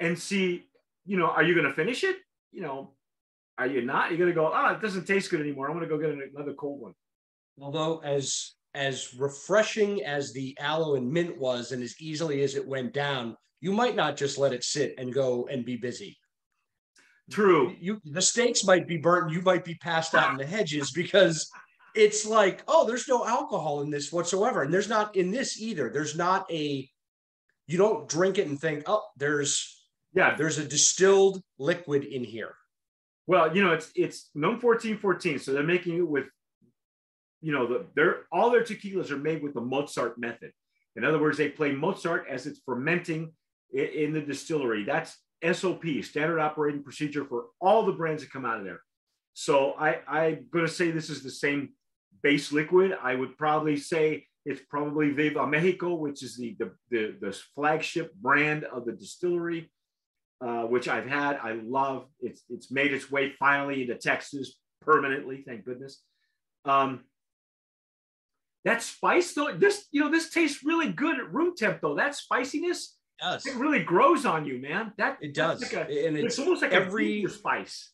and 0.00 0.18
see, 0.18 0.64
you 1.04 1.16
know, 1.16 1.26
are 1.26 1.42
you 1.42 1.54
to 1.60 1.72
finish 1.72 2.04
it? 2.04 2.16
You 2.52 2.62
know, 2.62 2.94
are 3.58 3.66
you 3.66 3.82
not? 3.82 4.16
You're 4.16 4.26
to 4.26 4.32
go, 4.32 4.52
oh, 4.54 4.68
it 4.68 4.80
doesn't 4.80 5.06
taste 5.06 5.30
good 5.30 5.40
anymore. 5.40 5.70
I'm 5.70 5.80
to 5.80 5.86
go 5.86 5.98
get 5.98 6.10
another 6.10 6.54
cold 6.54 6.80
one. 6.80 6.92
Although 7.60 7.98
as 7.98 8.52
as 8.74 9.14
refreshing 9.14 10.02
as 10.04 10.32
the 10.32 10.56
aloe 10.60 10.94
and 10.94 11.10
mint 11.10 11.38
was, 11.38 11.72
and 11.72 11.82
as 11.82 12.00
easily 12.00 12.42
as 12.42 12.54
it 12.54 12.66
went 12.66 12.92
down, 12.92 13.36
you 13.62 13.72
might 13.72 13.94
not 13.94 14.16
just 14.16 14.36
let 14.36 14.52
it 14.52 14.64
sit 14.64 14.94
and 14.98 15.14
go 15.14 15.46
and 15.50 15.64
be 15.64 15.76
busy. 15.76 16.18
True. 17.30 17.74
You 17.80 18.00
the 18.04 18.20
steaks 18.20 18.64
might 18.64 18.86
be 18.86 18.96
burnt, 18.98 19.32
you 19.32 19.40
might 19.40 19.64
be 19.64 19.76
passed 19.76 20.14
out 20.14 20.32
in 20.32 20.36
the 20.36 20.44
hedges 20.44 20.90
because 20.90 21.48
it's 21.94 22.26
like, 22.26 22.62
oh, 22.66 22.84
there's 22.86 23.08
no 23.08 23.24
alcohol 23.24 23.82
in 23.82 23.90
this 23.90 24.12
whatsoever, 24.12 24.62
and 24.62 24.74
there's 24.74 24.88
not 24.88 25.14
in 25.16 25.30
this 25.30 25.60
either. 25.62 25.88
There's 25.88 26.16
not 26.16 26.44
a 26.50 26.90
you 27.68 27.78
don't 27.78 28.08
drink 28.08 28.38
it 28.38 28.48
and 28.48 28.60
think, 28.60 28.82
oh, 28.86 29.04
there's 29.16 29.86
Yeah. 30.12 30.34
there's 30.34 30.58
a 30.58 30.64
distilled 30.66 31.40
liquid 31.58 32.04
in 32.04 32.24
here. 32.24 32.54
Well, 33.28 33.54
you 33.54 33.62
know, 33.62 33.72
it's 33.72 33.92
it's 33.94 34.30
NOM 34.34 34.58
1414, 34.60 35.38
so 35.38 35.52
they're 35.52 35.62
making 35.62 35.98
it 35.98 36.08
with, 36.08 36.26
you 37.40 37.52
know, 37.52 37.68
the 37.68 37.86
they're 37.94 38.26
all 38.32 38.50
their 38.50 38.64
tequilas 38.64 39.12
are 39.12 39.16
made 39.16 39.40
with 39.40 39.54
the 39.54 39.60
Mozart 39.60 40.18
method. 40.18 40.50
In 40.96 41.04
other 41.04 41.20
words, 41.20 41.38
they 41.38 41.48
play 41.48 41.70
Mozart 41.70 42.26
as 42.28 42.46
it's 42.46 42.60
fermenting 42.66 43.32
in 43.72 44.12
the 44.12 44.20
distillery. 44.20 44.84
That's 44.84 45.16
SOP, 45.52 45.84
standard 46.02 46.38
operating 46.38 46.82
procedure 46.82 47.24
for 47.24 47.46
all 47.60 47.84
the 47.84 47.92
brands 47.92 48.22
that 48.22 48.32
come 48.32 48.44
out 48.44 48.58
of 48.58 48.64
there. 48.64 48.80
So 49.34 49.72
I, 49.72 50.00
I'm 50.06 50.46
going 50.52 50.66
to 50.66 50.72
say 50.72 50.90
this 50.90 51.10
is 51.10 51.22
the 51.22 51.30
same 51.30 51.70
base 52.22 52.52
liquid. 52.52 52.96
I 53.02 53.14
would 53.14 53.36
probably 53.36 53.76
say 53.76 54.26
it's 54.44 54.60
probably 54.68 55.10
Viva 55.10 55.46
Mexico, 55.46 55.94
which 55.94 56.22
is 56.22 56.36
the, 56.36 56.56
the, 56.58 56.72
the, 56.90 57.16
the 57.20 57.32
flagship 57.54 58.14
brand 58.14 58.64
of 58.64 58.84
the 58.84 58.92
distillery, 58.92 59.70
uh, 60.40 60.62
which 60.62 60.88
I've 60.88 61.06
had. 61.06 61.38
I 61.42 61.52
love. 61.52 62.06
It's, 62.20 62.42
it's 62.48 62.70
made 62.70 62.92
its 62.92 63.10
way 63.10 63.32
finally 63.38 63.82
into 63.82 63.94
Texas 63.96 64.58
permanently, 64.80 65.44
thank 65.46 65.64
goodness. 65.64 66.02
Um, 66.64 67.04
that 68.64 68.82
spice 68.82 69.32
though, 69.32 69.52
this, 69.52 69.86
you 69.90 70.00
know, 70.00 70.10
this 70.10 70.30
tastes 70.30 70.64
really 70.64 70.92
good 70.92 71.18
at 71.18 71.32
room 71.32 71.54
temp 71.56 71.80
though. 71.80 71.96
That 71.96 72.14
spiciness, 72.14 72.96
Yes, 73.20 73.46
it 73.46 73.56
really 73.56 73.82
grows 73.82 74.24
on 74.26 74.44
you, 74.44 74.58
man. 74.58 74.92
That 74.98 75.18
it 75.20 75.34
does, 75.34 75.60
Like 75.62 75.74
a, 75.74 76.06
and 76.06 76.16
it's 76.16 76.34
it's 76.34 76.38
almost 76.38 76.62
like 76.62 76.72
every- 76.72 77.24
a 77.24 77.28
spice. 77.28 77.90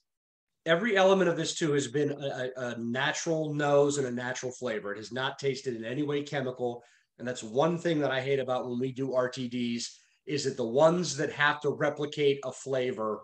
every 0.67 0.97
element 0.97 1.29
of 1.31 1.37
this 1.37 1.55
too 1.55 1.73
has 1.73 1.87
been 1.89 2.11
a, 2.13 2.51
a, 2.57 2.61
a 2.75 2.79
natural 2.79 3.53
nose 3.55 3.99
and 3.99 4.07
a 4.07 4.11
natural 4.11 4.53
flavor. 4.53 4.93
It 4.93 4.99
has 4.99 5.13
not 5.13 5.39
tasted 5.39 5.77
in 5.77 5.85
any 5.85 6.03
way 6.03 6.23
chemical, 6.23 6.83
and 7.19 7.27
that's 7.29 7.43
one 7.43 7.77
thing 7.79 7.99
that 8.01 8.11
I 8.11 8.21
hate 8.21 8.39
about 8.39 8.69
when 8.69 8.79
we 8.79 8.93
do 8.93 9.11
RTDs 9.11 9.85
is 10.27 10.45
that 10.45 10.57
the 10.57 10.67
ones 10.67 11.17
that 11.17 11.33
have 11.33 11.61
to 11.63 11.71
replicate 11.71 12.39
a 12.45 12.53
flavor 12.53 13.21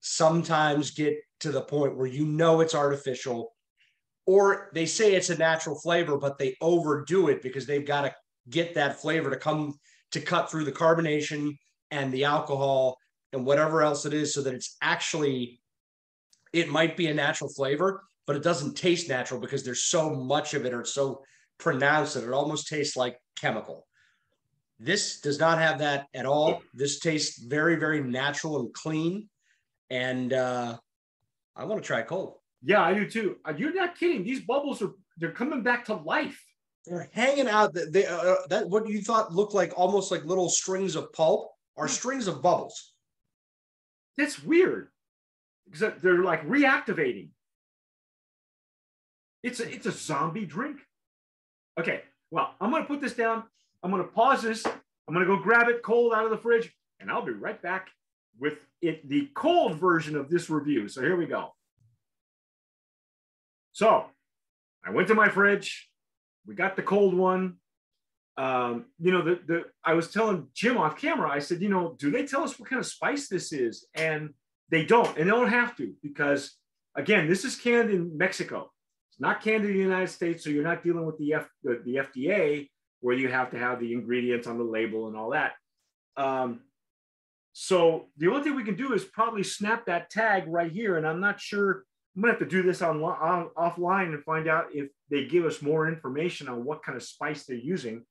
sometimes 0.00 0.90
get 0.90 1.14
to 1.40 1.52
the 1.52 1.60
point 1.62 1.96
where 1.96 2.06
you 2.06 2.24
know 2.26 2.60
it's 2.60 2.74
artificial, 2.74 3.52
or 4.26 4.70
they 4.74 4.86
say 4.86 5.14
it's 5.14 5.30
a 5.30 5.36
natural 5.38 5.78
flavor, 5.78 6.16
but 6.16 6.38
they 6.38 6.56
overdo 6.60 7.28
it 7.28 7.42
because 7.42 7.66
they've 7.66 7.86
got 7.86 8.02
to 8.02 8.14
get 8.50 8.74
that 8.74 9.00
flavor 9.00 9.30
to 9.30 9.36
come 9.36 9.74
to 10.12 10.20
cut 10.20 10.50
through 10.50 10.64
the 10.64 10.72
carbonation 10.72 11.56
and 11.90 12.12
the 12.12 12.24
alcohol 12.24 12.96
and 13.32 13.44
whatever 13.44 13.82
else 13.82 14.04
it 14.06 14.14
is 14.14 14.32
so 14.32 14.42
that 14.42 14.54
it's 14.54 14.76
actually 14.82 15.60
it 16.52 16.68
might 16.68 16.96
be 16.96 17.06
a 17.06 17.14
natural 17.14 17.50
flavor, 17.50 18.04
but 18.26 18.36
it 18.36 18.42
doesn't 18.42 18.76
taste 18.76 19.08
natural 19.08 19.40
because 19.40 19.64
there's 19.64 19.84
so 19.84 20.10
much 20.10 20.54
of 20.54 20.66
it 20.66 20.74
or 20.74 20.80
it's 20.80 20.94
so 20.94 21.22
pronounced 21.58 22.14
that 22.14 22.24
it 22.24 22.32
almost 22.32 22.68
tastes 22.68 22.96
like 22.96 23.16
chemical. 23.36 23.86
This 24.78 25.20
does 25.20 25.38
not 25.38 25.58
have 25.58 25.78
that 25.78 26.06
at 26.14 26.26
all. 26.26 26.62
This 26.74 26.98
tastes 26.98 27.42
very, 27.42 27.76
very 27.76 28.02
natural 28.02 28.60
and 28.60 28.74
clean. 28.74 29.28
And 29.90 30.32
uh, 30.32 30.76
I 31.54 31.64
want 31.64 31.82
to 31.82 31.86
try 31.86 32.02
cold. 32.02 32.38
Yeah, 32.62 32.82
I 32.82 32.92
do 32.94 33.08
too. 33.08 33.36
Uh, 33.44 33.54
You're 33.56 33.74
not 33.74 33.96
kidding. 33.96 34.24
These 34.24 34.40
bubbles 34.40 34.82
are 34.82 34.92
they're 35.18 35.32
coming 35.32 35.62
back 35.62 35.84
to 35.86 35.94
life. 35.94 36.42
They're 36.86 37.08
hanging 37.12 37.48
out. 37.48 37.74
They, 37.74 37.84
they, 37.84 38.06
uh, 38.06 38.36
that 38.48 38.68
what 38.68 38.88
you 38.88 39.02
thought 39.02 39.32
looked 39.32 39.54
like 39.54 39.72
almost 39.76 40.10
like 40.10 40.24
little 40.24 40.48
strings 40.48 40.96
of 40.96 41.12
pulp 41.12 41.50
are 41.76 41.88
strings 41.88 42.26
of 42.26 42.42
bubbles. 42.42 42.92
That's 44.16 44.42
weird 44.42 44.88
because 45.70 46.00
they're 46.02 46.22
like 46.22 46.46
reactivating. 46.46 47.28
It's 49.42 49.60
a 49.60 49.70
it's 49.72 49.86
a 49.86 49.92
zombie 49.92 50.44
drink. 50.44 50.80
Okay, 51.78 52.02
well, 52.30 52.54
I'm 52.60 52.70
gonna 52.70 52.84
put 52.84 53.00
this 53.00 53.14
down. 53.14 53.44
I'm 53.82 53.90
going 53.90 54.02
to 54.02 54.08
pause 54.08 54.42
this. 54.42 54.64
I'm 54.64 55.14
going 55.14 55.26
to 55.26 55.36
go 55.36 55.42
grab 55.42 55.68
it 55.68 55.82
cold 55.82 56.12
out 56.14 56.24
of 56.24 56.30
the 56.30 56.38
fridge, 56.38 56.72
and 57.00 57.10
I'll 57.10 57.24
be 57.24 57.32
right 57.32 57.60
back 57.60 57.88
with 58.38 58.58
it, 58.80 59.08
the 59.08 59.28
cold 59.34 59.74
version 59.74 60.16
of 60.16 60.28
this 60.28 60.48
review. 60.48 60.88
So 60.88 61.02
here 61.02 61.16
we 61.16 61.26
go. 61.26 61.54
So 63.72 64.06
I 64.84 64.90
went 64.90 65.08
to 65.08 65.14
my 65.14 65.28
fridge. 65.28 65.88
We 66.46 66.54
got 66.54 66.76
the 66.76 66.82
cold 66.82 67.14
one. 67.14 67.56
Um, 68.36 68.86
you 68.98 69.12
know, 69.12 69.22
the, 69.22 69.40
the 69.46 69.64
I 69.84 69.94
was 69.94 70.10
telling 70.10 70.48
Jim 70.54 70.78
off 70.78 70.96
camera, 70.96 71.30
I 71.30 71.38
said, 71.38 71.60
you 71.60 71.68
know, 71.68 71.94
do 71.98 72.10
they 72.10 72.26
tell 72.26 72.42
us 72.42 72.58
what 72.58 72.68
kind 72.68 72.80
of 72.80 72.86
spice 72.86 73.28
this 73.28 73.52
is? 73.52 73.86
And 73.94 74.30
they 74.70 74.84
don't, 74.84 75.16
and 75.18 75.26
they 75.26 75.30
don't 75.30 75.48
have 75.48 75.76
to, 75.76 75.92
because 76.02 76.56
again, 76.96 77.28
this 77.28 77.44
is 77.44 77.56
canned 77.56 77.90
in 77.90 78.16
Mexico. 78.16 78.70
It's 79.10 79.20
not 79.20 79.42
canned 79.42 79.64
in 79.66 79.72
the 79.72 79.78
United 79.78 80.08
States, 80.08 80.42
so 80.42 80.50
you're 80.50 80.64
not 80.64 80.82
dealing 80.82 81.04
with 81.04 81.18
the, 81.18 81.34
F, 81.34 81.48
the, 81.62 81.82
the 81.84 81.96
FDA 81.96 82.70
where 83.00 83.14
you 83.14 83.28
have 83.28 83.50
to 83.50 83.58
have 83.58 83.80
the 83.80 83.92
ingredients 83.92 84.46
on 84.46 84.56
the 84.56 84.64
label 84.64 85.08
and 85.08 85.16
all 85.16 85.30
that. 85.30 85.52
Um, 86.16 86.60
so 87.52 88.06
the 88.16 88.28
only 88.28 88.42
thing 88.42 88.56
we 88.56 88.64
can 88.64 88.76
do 88.76 88.94
is 88.94 89.04
probably 89.04 89.42
snap 89.42 89.84
that 89.86 90.08
tag 90.08 90.44
right 90.46 90.72
here, 90.72 90.96
and 90.96 91.06
I'm 91.06 91.20
not 91.20 91.38
sure 91.38 91.84
I'm 92.14 92.22
gonna 92.22 92.32
have 92.32 92.40
to 92.40 92.46
do 92.46 92.62
this 92.62 92.82
on, 92.82 93.02
on 93.02 93.48
offline 93.56 94.14
and 94.14 94.24
find 94.24 94.48
out 94.48 94.66
if 94.72 94.88
they 95.12 95.26
give 95.26 95.44
us 95.44 95.60
more 95.60 95.88
information 95.88 96.48
on 96.48 96.64
what 96.64 96.82
kind 96.82 96.96
of 96.96 97.02
spice 97.02 97.44
they're 97.44 97.56
using. 97.56 98.02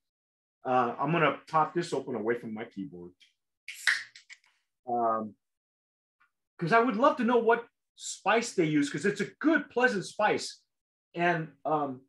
Uh, 0.63 0.93
I'm 0.99 1.11
gonna 1.11 1.39
pop 1.49 1.73
this 1.73 1.93
open 1.93 2.13
away 2.13 2.35
from 2.35 2.53
my 2.53 2.63
keyboard. 2.63 3.11
Um, 4.87 5.33
because 6.57 6.73
I 6.73 6.79
would 6.79 6.97
love 6.97 7.17
to 7.17 7.23
know 7.23 7.39
what 7.39 7.65
spice 7.95 8.53
they 8.53 8.65
use 8.65 8.87
because 8.87 9.07
it's 9.07 9.19
a 9.19 9.29
good, 9.39 9.67
pleasant 9.71 10.05
spice. 10.05 10.61
And 11.15 11.47
um, 11.65 12.01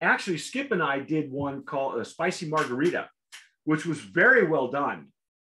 actually, 0.00 0.38
Skip 0.38 0.70
and 0.70 0.82
I 0.82 1.00
did 1.00 1.32
one 1.32 1.64
called 1.64 1.98
a 1.98 2.04
spicy 2.04 2.48
margarita, 2.48 3.10
which 3.64 3.84
was 3.84 3.98
very 3.98 4.46
well 4.46 4.68
done. 4.70 5.08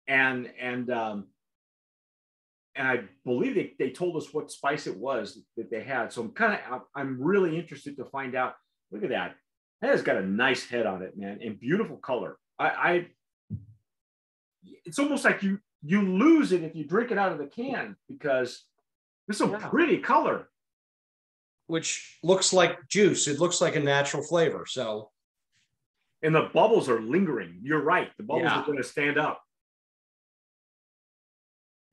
And 0.05 0.51
and 0.59 0.91
um, 0.91 1.27
and 2.75 2.87
I 2.87 3.01
believe 3.23 3.55
they, 3.55 3.73
they 3.77 3.91
told 3.91 4.17
us 4.17 4.33
what 4.33 4.51
spice 4.51 4.87
it 4.87 4.97
was 4.97 5.39
that 5.57 5.69
they 5.69 5.83
had. 5.83 6.11
So 6.11 6.21
I'm 6.21 6.31
kind 6.31 6.59
of 6.71 6.81
I'm 6.95 7.21
really 7.21 7.57
interested 7.57 7.97
to 7.97 8.05
find 8.05 8.35
out. 8.35 8.55
Look 8.91 9.03
at 9.03 9.09
that. 9.09 9.35
That 9.81 9.91
has 9.91 10.01
got 10.01 10.17
a 10.17 10.25
nice 10.25 10.65
head 10.65 10.85
on 10.85 11.01
it, 11.01 11.17
man, 11.17 11.39
and 11.43 11.59
beautiful 11.59 11.97
color. 11.97 12.37
I, 12.57 12.67
I 12.67 13.07
it's 14.85 14.99
almost 14.99 15.25
like 15.25 15.43
you 15.43 15.59
you 15.83 16.01
lose 16.01 16.51
it 16.51 16.63
if 16.63 16.75
you 16.75 16.85
drink 16.85 17.11
it 17.11 17.17
out 17.17 17.31
of 17.31 17.37
the 17.37 17.47
can 17.47 17.95
because 18.07 18.63
it's 19.27 19.41
a 19.41 19.47
yeah. 19.47 19.67
pretty 19.67 19.97
color. 19.97 20.49
Which 21.67 22.19
looks 22.23 22.53
like 22.53 22.87
juice. 22.89 23.27
It 23.27 23.39
looks 23.39 23.61
like 23.61 23.75
a 23.75 23.79
natural 23.79 24.23
flavor. 24.23 24.65
So 24.67 25.11
and 26.21 26.33
the 26.33 26.49
bubbles 26.53 26.89
are 26.89 27.01
lingering. 27.01 27.59
You're 27.61 27.83
right. 27.83 28.09
The 28.17 28.23
bubbles 28.23 28.45
yeah. 28.45 28.61
are 28.61 28.65
going 28.65 28.77
to 28.77 28.83
stand 28.83 29.17
up 29.17 29.41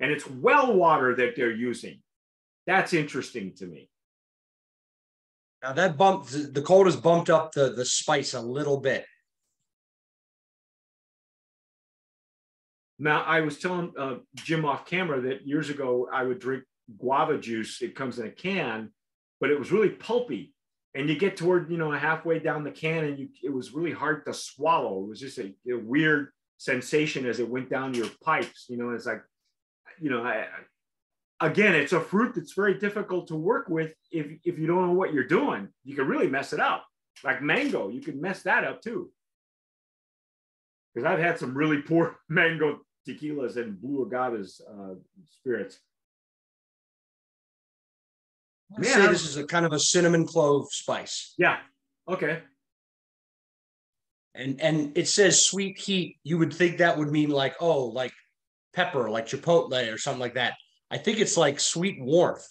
and 0.01 0.11
it's 0.11 0.29
well 0.29 0.75
water 0.75 1.15
that 1.17 1.37
they're 1.37 1.53
using. 1.53 2.01
That's 2.67 2.93
interesting 2.93 3.55
to 3.57 3.67
me. 3.67 3.89
Now 5.63 5.75
that 5.75 5.97
bump, 5.97 6.27
the 6.27 6.63
cold 6.63 6.87
has 6.87 6.97
bumped 6.97 7.29
up 7.29 7.53
the, 7.53 7.71
the 7.71 7.85
spice 7.85 8.33
a 8.35 8.41
little 8.41 8.79
bit. 8.79 9.05
Now 12.99 13.23
I 13.23 13.41
was 13.41 13.59
telling 13.59 13.93
uh, 13.99 14.17
Jim 14.37 14.65
off 14.65 14.87
camera 14.87 15.21
that 15.23 15.47
years 15.47 15.71
ago 15.71 16.09
I 16.13 16.23
would 16.25 16.39
drink 16.39 16.65
guava 16.99 17.39
juice. 17.39 17.81
It 17.83 17.95
comes 17.95 18.19
in 18.19 18.27
a 18.27 18.31
can, 18.31 18.91
but 19.41 19.51
it 19.51 19.59
was 19.59 19.73
really 19.73 19.91
pulpy. 19.91 20.55
And 20.95 21.09
you 21.09 21.17
get 21.17 21.37
toward 21.37 21.71
you 21.71 21.79
know 21.79 21.91
halfway 21.93 22.41
down 22.41 22.65
the 22.65 22.71
can, 22.71 23.05
and 23.05 23.19
you, 23.19 23.29
it 23.43 23.53
was 23.53 23.73
really 23.73 23.93
hard 23.93 24.27
to 24.27 24.35
swallow. 24.35 25.03
It 25.05 25.09
was 25.09 25.21
just 25.21 25.39
a, 25.39 25.55
a 25.71 25.79
weird 25.79 26.29
sensation 26.59 27.27
as 27.27 27.39
it 27.39 27.49
went 27.49 27.71
down 27.71 27.95
your 27.95 28.09
pipes. 28.23 28.67
You 28.69 28.77
know, 28.77 28.91
it's 28.91 29.07
like 29.07 29.23
you 30.01 30.11
know, 30.11 30.23
I, 30.23 30.47
again, 31.41 31.75
it's 31.75 31.93
a 31.93 32.01
fruit 32.01 32.35
that's 32.35 32.55
very 32.55 32.79
difficult 32.79 33.29
to 33.29 33.37
work 33.37 33.69
with 33.69 33.93
if, 34.11 34.27
if 34.45 34.59
you 34.59 34.67
don't 34.67 34.87
know 34.87 34.93
what 34.95 35.13
you're 35.13 35.25
doing. 35.25 35.69
You 35.85 35.95
can 35.95 36.07
really 36.07 36.29
mess 36.29 36.53
it 36.53 36.61
up. 36.61 36.87
Like 37.23 37.43
mango, 37.43 37.89
you 37.89 38.01
can 38.01 38.21
mess 38.21 38.43
that 38.43 38.65
up 38.65 38.83
too. 38.83 39.11
Because 40.95 41.07
I've 41.07 41.19
had 41.19 41.39
some 41.39 41.57
really 41.57 41.83
poor 41.83 42.17
mango 42.29 42.81
tequilas 43.07 43.57
and 43.57 43.81
blue 43.81 44.05
agaves 44.05 44.61
uh, 44.61 44.95
spirits. 45.29 45.79
I 48.79 48.83
say 48.83 49.07
this 49.09 49.27
is 49.27 49.37
a 49.37 49.45
kind 49.45 49.67
of 49.67 49.73
a 49.73 49.81
cinnamon 49.81 50.27
clove 50.27 50.69
spice. 50.71 51.35
Yeah. 51.37 51.59
Okay. 52.09 52.41
And 54.35 54.61
and 54.61 54.97
it 54.97 55.09
says 55.09 55.45
sweet 55.45 55.77
heat. 55.79 56.19
You 56.23 56.39
would 56.39 56.53
think 56.53 56.79
that 56.79 56.97
would 56.97 57.11
mean 57.11 57.31
like 57.31 57.57
oh 57.61 57.87
like 57.87 58.13
pepper, 58.73 59.11
like 59.11 59.27
chipotle 59.27 59.93
or 59.93 59.99
something 59.99 60.21
like 60.21 60.35
that. 60.35 60.55
I 60.91 60.99
think 60.99 61.19
it's 61.19 61.37
like 61.37 61.61
sweet 61.61 62.01
warmth 62.01 62.47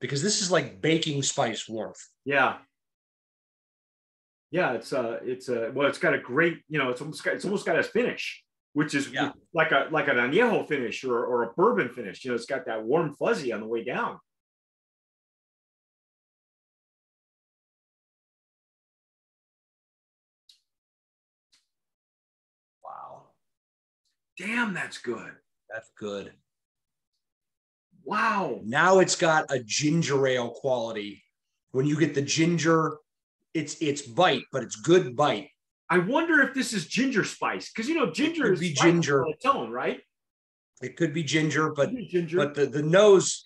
because 0.00 0.22
this 0.22 0.40
is 0.42 0.50
like 0.50 0.80
baking 0.80 1.22
spice 1.22 1.68
warmth. 1.68 2.00
Yeah. 2.24 2.58
Yeah, 4.50 4.72
it's 4.72 4.92
uh 4.92 5.18
it's 5.22 5.48
uh 5.48 5.70
well 5.74 5.88
it's 5.88 5.98
got 5.98 6.14
a 6.14 6.18
great, 6.18 6.58
you 6.68 6.78
know, 6.78 6.90
it's 6.90 7.00
almost 7.00 7.22
got 7.22 7.34
it's 7.34 7.44
almost 7.44 7.66
got 7.66 7.78
a 7.78 7.82
finish, 7.82 8.42
which 8.72 8.94
is 8.94 9.10
yeah. 9.12 9.32
like 9.54 9.70
a 9.70 9.88
like 9.92 10.08
an 10.08 10.16
añejo 10.16 10.66
finish 10.66 11.04
or, 11.04 11.24
or 11.24 11.44
a 11.44 11.52
bourbon 11.52 11.88
finish. 11.88 12.24
You 12.24 12.30
know, 12.30 12.34
it's 12.34 12.46
got 12.46 12.66
that 12.66 12.84
warm 12.84 13.14
fuzzy 13.14 13.52
on 13.52 13.60
the 13.60 13.66
way 13.66 13.84
down. 13.84 14.18
Wow. 22.84 23.22
Damn, 24.36 24.74
that's 24.74 24.98
good. 24.98 25.32
That's 25.72 25.90
good. 25.98 26.32
Wow. 28.04 28.60
Now 28.64 28.98
it's 28.98 29.16
got 29.16 29.46
a 29.50 29.60
ginger 29.60 30.26
ale 30.26 30.50
quality. 30.50 31.22
When 31.72 31.86
you 31.86 31.98
get 31.98 32.14
the 32.14 32.22
ginger, 32.22 32.96
it's 33.54 33.76
it's 33.80 34.02
bite, 34.02 34.44
but 34.52 34.62
it's 34.62 34.76
good 34.76 35.14
bite. 35.16 35.50
I 35.88 35.98
wonder 35.98 36.40
if 36.42 36.54
this 36.54 36.72
is 36.72 36.86
ginger 36.86 37.24
spice 37.24 37.70
because 37.70 37.88
you 37.88 37.94
know 37.94 38.10
ginger 38.10 38.52
is 38.52 38.60
be 38.60 38.72
ginger 38.72 39.24
on 39.24 39.32
its 39.32 39.46
own, 39.46 39.70
right? 39.70 40.00
It 40.82 40.96
could 40.96 41.12
be 41.12 41.22
ginger, 41.22 41.70
but 41.72 41.94
ginger. 41.94 42.38
but 42.38 42.54
the, 42.54 42.64
the 42.64 42.82
nose 42.82 43.42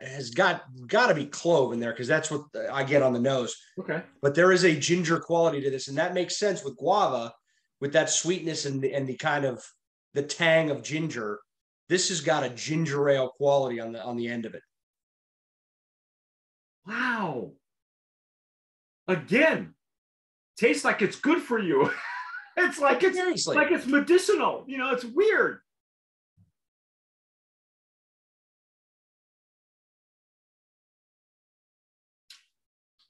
has 0.00 0.30
got 0.30 0.62
got 0.86 1.08
to 1.08 1.14
be 1.14 1.26
clove 1.26 1.72
in 1.72 1.80
there 1.80 1.90
because 1.90 2.06
that's 2.06 2.30
what 2.30 2.42
I 2.70 2.84
get 2.84 3.02
on 3.02 3.12
the 3.12 3.18
nose. 3.18 3.56
Okay. 3.78 4.02
But 4.22 4.34
there 4.34 4.52
is 4.52 4.64
a 4.64 4.78
ginger 4.78 5.18
quality 5.18 5.60
to 5.62 5.70
this, 5.70 5.88
and 5.88 5.98
that 5.98 6.14
makes 6.14 6.38
sense 6.38 6.62
with 6.62 6.76
guava, 6.76 7.34
with 7.80 7.92
that 7.94 8.08
sweetness 8.08 8.66
and 8.66 8.80
the, 8.80 8.94
and 8.94 9.06
the 9.08 9.16
kind 9.16 9.44
of 9.44 9.64
the 10.14 10.22
tang 10.22 10.70
of 10.70 10.82
ginger 10.82 11.40
this 11.88 12.08
has 12.08 12.20
got 12.20 12.44
a 12.44 12.50
ginger 12.50 13.08
ale 13.08 13.28
quality 13.36 13.80
on 13.80 13.92
the 13.92 14.02
on 14.02 14.16
the 14.16 14.28
end 14.28 14.46
of 14.46 14.54
it. 14.54 14.62
Wow. 16.86 17.52
Again, 19.08 19.74
tastes 20.56 20.84
like 20.84 21.02
it's 21.02 21.16
good 21.16 21.40
for 21.40 21.58
you. 21.58 21.90
it's 22.56 22.78
like 22.80 23.02
it's 23.02 23.16
Seriously. 23.16 23.56
like 23.56 23.70
it's 23.70 23.86
medicinal. 23.86 24.64
You 24.66 24.78
know, 24.78 24.90
it's 24.92 25.04
weird. 25.04 25.60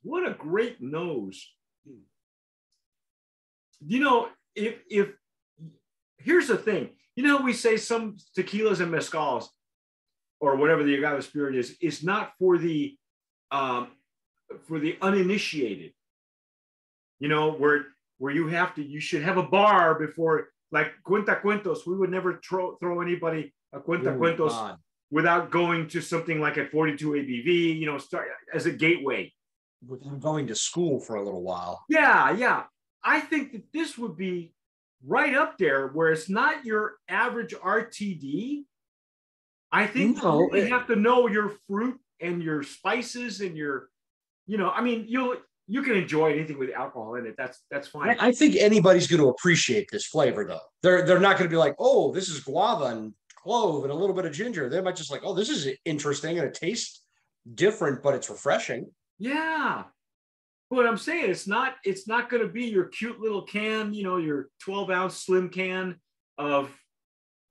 What 0.02 0.26
a 0.26 0.35
great 0.35 0.80
nose. 0.80 1.45
Hmm. 1.87 2.00
You 3.85 4.00
know, 4.00 4.28
if 4.54 4.76
if 4.88 5.09
here's 6.18 6.49
the 6.49 6.56
thing 6.56 6.90
you 7.17 7.23
know, 7.23 7.39
we 7.39 7.55
say 7.55 7.79
some 7.79 8.19
tequilas 8.37 8.81
and 8.81 8.93
mezcals 8.93 9.47
or 10.39 10.57
whatever 10.57 10.85
the 10.85 10.95
agave 10.95 11.25
spirit 11.25 11.57
is, 11.57 11.77
is 11.81 12.05
not 12.05 12.33
for 12.39 12.59
the 12.59 12.95
um, 13.51 13.89
for 14.69 14.79
the 14.79 14.97
uninitiated. 15.01 15.93
You 17.19 17.29
know, 17.29 17.53
where 17.53 17.87
where 18.19 18.33
you 18.33 18.49
have 18.49 18.75
to, 18.75 18.85
you 18.85 19.01
should 19.01 19.23
have 19.23 19.39
a 19.39 19.43
bar 19.43 19.99
before, 19.99 20.49
like 20.71 20.93
cuenta 21.07 21.41
cuentos. 21.41 21.87
We 21.87 21.97
would 21.97 22.11
never 22.11 22.39
throw 22.47 22.77
throw 22.77 23.01
anybody 23.01 23.55
a 23.73 23.81
cuenta 23.81 24.15
Ooh, 24.15 24.19
cuentos 24.19 24.53
God. 24.53 24.77
without 25.11 25.51
going 25.51 25.89
to 25.89 26.03
something 26.03 26.39
like 26.39 26.59
a 26.59 26.67
42 26.67 27.11
ABV. 27.11 27.79
You 27.79 27.87
know, 27.87 27.97
start 27.97 28.29
as 28.53 28.67
a 28.67 28.73
gateway. 28.73 29.33
Without 29.87 30.21
going 30.21 30.47
to 30.49 30.55
school 30.55 31.01
for 31.01 31.17
a 31.17 31.25
little 31.25 31.43
while. 31.43 31.85
Yeah, 31.89 32.31
yeah. 32.33 32.65
I 33.03 33.21
think 33.21 33.53
that 33.53 33.63
this 33.73 33.97
would 33.97 34.17
be 34.17 34.53
right 35.05 35.35
up 35.35 35.59
there 35.59 35.88
where 35.88 36.12
it's 36.12 36.29
not 36.29 36.65
your 36.65 36.95
average 37.09 37.55
RTD. 37.55 38.65
I 39.73 39.87
think 39.87 40.23
no, 40.23 40.49
you 40.55 40.67
have 40.67 40.87
to 40.87 40.97
know 40.97 41.29
your 41.29 41.53
fruit 41.67 41.99
and 42.21 42.43
your 42.43 42.62
spices 42.62 43.41
and 43.41 43.57
your, 43.57 43.88
you 44.47 44.57
know, 44.59 44.71
I 44.71 44.81
mean, 44.81 45.05
you'll 45.09 45.37
you 45.69 45.83
can 45.83 45.97
enjoy 45.97 46.33
anything 46.33 46.59
with 46.59 46.71
alcohol 46.71 47.17
in 47.17 47.26
it. 47.26 47.35
That's 47.37 47.62
that's 47.71 47.88
fine. 47.88 48.17
I 48.21 48.33
think 48.33 48.57
anybody's 48.57 49.07
going 49.07 49.21
to 49.21 49.29
appreciate 49.29 49.88
this 49.91 50.07
flavor 50.07 50.45
though. 50.45 50.61
They're 50.83 51.05
they're 51.05 51.19
not 51.19 51.37
going 51.37 51.49
to 51.49 51.53
be 51.53 51.59
like, 51.59 51.75
oh, 51.79 52.12
this 52.12 52.29
is 52.29 52.41
guava 52.41 52.87
and 52.87 53.12
clove 53.37 53.83
and 53.85 53.93
a 53.93 53.95
little 53.95 54.15
bit 54.15 54.25
of 54.25 54.33
ginger. 54.33 54.69
They 54.69 54.81
might 54.81 54.97
just 54.97 55.11
like, 55.11 55.23
oh, 55.25 55.35
this 55.35 55.49
is 55.49 55.69
interesting 55.85 56.38
and 56.38 56.47
it 56.47 56.55
tastes 56.55 57.03
different, 57.55 58.03
but 58.03 58.15
it's 58.15 58.31
refreshing. 58.31 58.91
Yeah. 59.19 59.85
What 60.69 60.87
I'm 60.87 60.99
saying, 60.99 61.31
it's 61.31 61.47
not 61.47 61.77
it's 61.85 62.09
not 62.09 62.29
going 62.29 62.43
to 62.43 62.49
be 62.49 62.65
your 62.65 62.87
cute 62.87 63.21
little 63.21 63.43
can, 63.43 63.95
you 63.95 64.03
know, 64.03 64.17
your 64.17 64.49
12 64.61 64.91
ounce 64.91 65.17
slim 65.17 65.49
can 65.49 65.97
of 66.39 66.71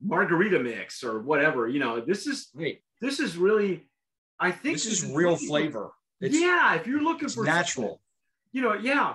margarita 0.02 0.58
mix 0.58 1.02
or 1.02 1.20
whatever. 1.20 1.68
You 1.68 1.80
know, 1.80 2.00
this 2.00 2.26
is 2.26 2.50
this 3.00 3.20
is 3.20 3.36
really, 3.36 3.88
I 4.38 4.50
think 4.50 4.74
this 4.74 4.86
is 4.86 5.10
real 5.10 5.36
flavor. 5.36 5.92
It's 6.20 6.38
yeah, 6.38 6.74
if 6.74 6.86
you're 6.86 7.02
looking 7.02 7.28
for 7.28 7.44
natural. 7.44 8.00
you 8.52 8.62
know, 8.62 8.74
yeah, 8.74 9.14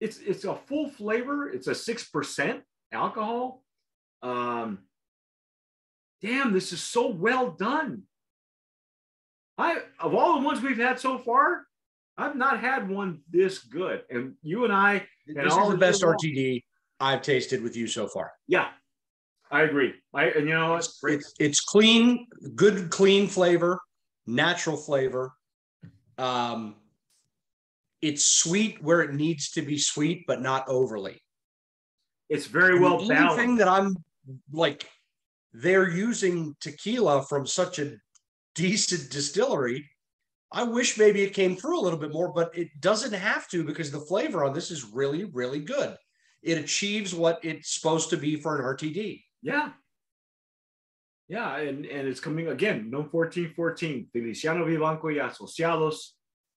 it's 0.00 0.18
it's 0.18 0.44
a 0.44 0.54
full 0.54 0.88
flavor. 0.88 1.48
It's 1.48 1.66
a 1.66 1.74
six 1.74 2.04
percent 2.04 2.62
alcohol. 2.92 3.62
Um, 4.22 4.80
damn, 6.22 6.52
this 6.52 6.72
is 6.72 6.82
so 6.82 7.08
well 7.08 7.50
done. 7.50 8.02
I 9.58 9.78
of 10.00 10.14
all 10.14 10.38
the 10.38 10.44
ones 10.44 10.62
we've 10.62 10.76
had 10.78 10.98
so 10.98 11.18
far, 11.18 11.66
I've 12.18 12.36
not 12.36 12.60
had 12.60 12.88
one 12.88 13.20
this 13.30 13.58
good. 13.58 14.02
And 14.10 14.34
you 14.42 14.64
and 14.64 14.72
I, 14.72 15.06
and 15.26 15.36
This 15.36 15.52
all 15.52 15.68
is 15.68 15.72
the 15.72 15.78
best 15.78 16.02
RTD 16.02 16.62
I've 17.00 17.22
tasted 17.22 17.62
with 17.62 17.76
you 17.76 17.86
so 17.86 18.08
far. 18.08 18.32
Yeah, 18.46 18.68
I 19.50 19.62
agree. 19.62 19.94
I 20.14 20.26
and 20.26 20.46
you 20.46 20.54
know? 20.54 20.76
It's, 20.76 20.98
it's, 21.02 21.34
it's 21.38 21.60
clean, 21.60 22.26
good, 22.54 22.90
clean 22.90 23.26
flavor, 23.26 23.80
natural 24.26 24.76
flavor. 24.76 25.32
Um, 26.18 26.76
it's 28.02 28.24
sweet 28.24 28.82
where 28.82 29.02
it 29.02 29.14
needs 29.14 29.50
to 29.52 29.62
be 29.62 29.78
sweet, 29.78 30.24
but 30.26 30.40
not 30.40 30.68
overly. 30.68 31.20
It's 32.28 32.46
very 32.46 32.74
And 32.74 32.82
well 32.82 32.98
the 32.98 33.18
only 33.18 33.36
thing 33.36 33.56
that 33.56 33.68
I'm 33.68 33.96
like, 34.52 34.88
they're 35.52 35.88
using 35.88 36.54
tequila 36.60 37.24
from 37.24 37.46
such 37.46 37.78
a 37.78 37.96
decent 38.54 39.10
distillery. 39.10 39.89
I 40.52 40.64
wish 40.64 40.98
maybe 40.98 41.22
it 41.22 41.34
came 41.34 41.56
through 41.56 41.78
a 41.78 41.82
little 41.82 41.98
bit 41.98 42.12
more, 42.12 42.32
but 42.32 42.56
it 42.56 42.80
doesn't 42.80 43.12
have 43.12 43.48
to 43.48 43.64
because 43.64 43.90
the 43.90 44.00
flavor 44.00 44.44
on 44.44 44.52
this 44.52 44.70
is 44.70 44.84
really, 44.84 45.24
really 45.24 45.60
good. 45.60 45.96
It 46.42 46.58
achieves 46.58 47.14
what 47.14 47.38
it's 47.44 47.74
supposed 47.74 48.10
to 48.10 48.16
be 48.16 48.36
for 48.36 48.56
an 48.56 48.76
RTD. 48.76 49.22
Yeah. 49.42 49.70
Yeah, 51.28 51.58
and, 51.58 51.86
and 51.86 52.08
it's 52.08 52.18
coming 52.18 52.48
again, 52.48 52.90
NOM 52.90 53.08
1414, 53.10 54.08
Feliciano 54.12 54.66
Vivanco 54.66 55.04
y 55.04 55.20
Asociados. 55.20 56.14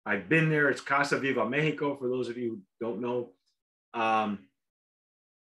I've 0.07 0.31
been 0.31 0.49
there. 0.49 0.71
It's 0.71 0.81
Casa 0.81 1.19
Viva 1.19 1.49
Mexico, 1.49 1.95
for 1.97 2.09
those 2.09 2.31
of 2.31 2.39
you 2.39 2.63
who 2.81 2.87
don't 2.87 3.01
know. 3.03 3.33
Um, 3.93 4.47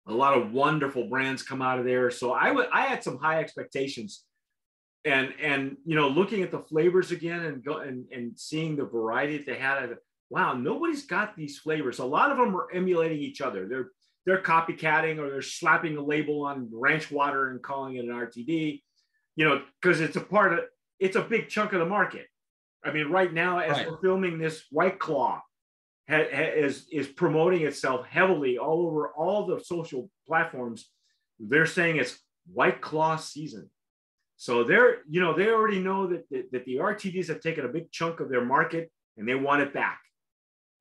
a 0.06 0.12
lot 0.12 0.36
of 0.36 0.52
wonderful 0.52 1.08
brands 1.08 1.42
come 1.42 1.62
out 1.62 1.78
of 1.78 1.84
there. 1.84 2.10
So 2.10 2.32
I 2.32 2.52
would 2.52 2.68
I 2.72 2.82
had 2.82 3.02
some 3.02 3.18
high 3.18 3.40
expectations. 3.40 4.25
And 5.06 5.32
and 5.40 5.76
you 5.86 5.94
know, 5.94 6.08
looking 6.08 6.42
at 6.42 6.50
the 6.50 6.58
flavors 6.58 7.12
again 7.12 7.44
and 7.44 7.64
go 7.64 7.78
and, 7.78 8.04
and 8.12 8.38
seeing 8.38 8.76
the 8.76 8.84
variety 8.84 9.38
that 9.38 9.46
they 9.46 9.56
had, 9.56 9.78
I 9.78 9.88
wow, 10.30 10.54
nobody's 10.54 11.06
got 11.06 11.36
these 11.36 11.58
flavors. 11.58 12.00
A 12.00 12.04
lot 12.04 12.30
of 12.32 12.36
them 12.36 12.56
are 12.56 12.68
emulating 12.72 13.18
each 13.20 13.40
other. 13.40 13.68
They're 13.68 13.90
they're 14.26 14.42
copycatting 14.42 15.18
or 15.18 15.30
they're 15.30 15.42
slapping 15.42 15.96
a 15.96 16.02
label 16.02 16.42
on 16.44 16.68
ranch 16.72 17.10
water 17.12 17.50
and 17.50 17.62
calling 17.62 17.96
it 17.96 18.04
an 18.04 18.10
RTD, 18.10 18.82
you 19.36 19.44
know, 19.44 19.62
because 19.80 20.00
it's 20.00 20.16
a 20.16 20.20
part 20.20 20.52
of 20.52 20.60
it's 20.98 21.16
a 21.16 21.22
big 21.22 21.48
chunk 21.48 21.72
of 21.72 21.78
the 21.78 21.86
market. 21.86 22.26
I 22.84 22.90
mean, 22.92 23.08
right 23.08 23.32
now, 23.32 23.58
as 23.60 23.76
Right. 23.78 23.90
we're 23.90 24.00
filming 24.00 24.38
this, 24.38 24.64
White 24.70 24.98
Claw 24.98 25.40
ha- 26.08 26.28
ha- 26.32 26.52
is 26.56 26.88
is 26.90 27.06
promoting 27.06 27.62
itself 27.62 28.06
heavily 28.06 28.58
all 28.58 28.86
over 28.88 29.08
all 29.12 29.46
the 29.46 29.60
social 29.62 30.10
platforms. 30.26 30.90
They're 31.38 31.66
saying 31.66 31.98
it's 31.98 32.18
White 32.52 32.80
Claw 32.80 33.16
season. 33.16 33.70
So 34.36 34.64
they're, 34.64 34.98
you 35.08 35.20
know, 35.20 35.32
they 35.34 35.48
already 35.48 35.78
know 35.78 36.06
that, 36.08 36.28
that, 36.30 36.52
that 36.52 36.64
the 36.66 36.76
RTDs 36.76 37.28
have 37.28 37.40
taken 37.40 37.64
a 37.64 37.68
big 37.68 37.90
chunk 37.90 38.20
of 38.20 38.28
their 38.28 38.44
market 38.44 38.90
and 39.16 39.26
they 39.28 39.34
want 39.34 39.62
it 39.62 39.72
back. 39.72 40.00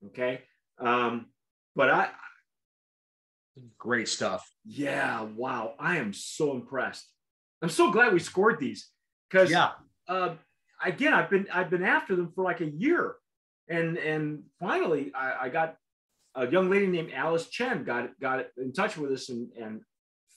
Okay. 0.08 0.42
Um, 0.80 1.28
but 1.76 1.90
I, 1.90 2.10
Great 3.78 4.10
stuff. 4.10 4.50
yeah, 4.66 5.22
wow. 5.22 5.76
I 5.80 5.98
am 5.98 6.12
so 6.12 6.52
impressed. 6.54 7.10
I'm 7.62 7.70
so 7.70 7.90
glad 7.92 8.12
we 8.12 8.20
scored 8.20 8.60
these 8.60 8.90
because 9.30 9.50
Yeah. 9.50 9.72
uh, 10.10 10.36
again, 10.84 11.14
I've 11.14 11.30
been 11.30 11.48
I've 11.54 11.70
been 11.70 11.84
after 11.84 12.18
them 12.18 12.34
for 12.36 12.44
like 12.44 12.60
a 12.60 12.66
year, 12.70 13.16
and 13.70 13.98
and 13.98 14.44
finally 14.60 15.14
I, 15.16 15.46
I 15.46 15.50
got 15.50 15.78
a 16.36 16.46
young 16.46 16.70
lady 16.70 16.88
named 16.88 17.14
Alice 17.14 17.48
Chen 17.48 17.86
got 17.86 18.10
got 18.20 18.48
in 18.58 18.74
touch 18.74 18.98
with 18.98 19.12
us 19.14 19.30
and 19.30 19.50
and 19.54 19.82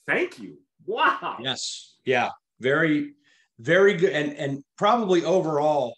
thank 0.07 0.39
you. 0.39 0.59
Wow. 0.87 1.39
Yes. 1.43 1.97
Yeah. 2.05 2.31
Very, 2.61 3.15
very 3.59 3.95
good. 3.95 4.13
And 4.13 4.33
and 4.35 4.65
probably 4.77 5.25
overall 5.25 5.95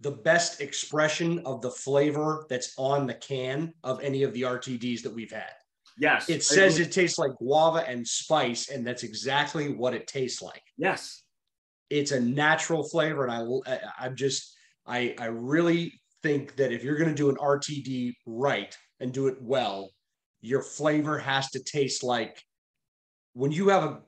the 0.00 0.10
best 0.10 0.60
expression 0.60 1.40
of 1.46 1.62
the 1.62 1.70
flavor 1.70 2.44
that's 2.50 2.74
on 2.76 3.06
the 3.06 3.14
can 3.14 3.72
of 3.82 4.00
any 4.02 4.22
of 4.22 4.32
the 4.34 4.42
RTDs 4.42 5.02
that 5.02 5.12
we've 5.12 5.32
had. 5.32 5.52
Yes. 5.98 6.28
It 6.28 6.44
says 6.44 6.78
it 6.78 6.92
tastes 6.92 7.18
like 7.18 7.34
guava 7.36 7.88
and 7.88 8.06
spice, 8.06 8.68
and 8.68 8.86
that's 8.86 9.02
exactly 9.02 9.72
what 9.72 9.94
it 9.94 10.06
tastes 10.06 10.42
like. 10.42 10.62
Yes. 10.76 11.22
It's 11.88 12.12
a 12.12 12.20
natural 12.20 12.86
flavor, 12.86 13.26
and 13.26 13.32
I, 13.32 13.72
I 13.72 13.80
I'm 14.00 14.16
just 14.16 14.54
I 14.86 15.14
I 15.18 15.26
really 15.26 15.92
think 16.22 16.56
that 16.56 16.72
if 16.72 16.82
you're 16.82 16.96
going 16.96 17.08
to 17.08 17.14
do 17.14 17.30
an 17.30 17.36
RTD 17.36 18.14
right 18.26 18.76
and 19.00 19.12
do 19.12 19.28
it 19.28 19.40
well, 19.40 19.90
your 20.40 20.62
flavor 20.62 21.18
has 21.18 21.50
to 21.50 21.62
taste 21.62 22.02
like 22.02 22.42
when 23.32 23.52
you 23.52 23.68
have 23.68 23.84
a 23.84 24.00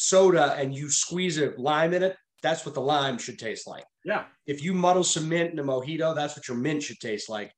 soda 0.00 0.54
and 0.56 0.72
you 0.74 0.88
squeeze 0.90 1.38
a 1.38 1.52
lime 1.58 1.92
in 1.92 2.04
it. 2.04 2.16
That's 2.40 2.64
what 2.64 2.74
the 2.76 2.80
lime 2.80 3.18
should 3.18 3.36
taste 3.38 3.66
like. 3.66 3.84
Yeah. 4.04 4.26
If 4.46 4.62
you 4.62 4.72
muddle 4.72 5.02
some 5.02 5.28
mint 5.28 5.52
in 5.52 5.58
a 5.58 5.64
mojito, 5.64 6.14
that's 6.14 6.36
what 6.36 6.46
your 6.46 6.56
mint 6.56 6.84
should 6.84 7.00
taste 7.00 7.28
like. 7.28 7.52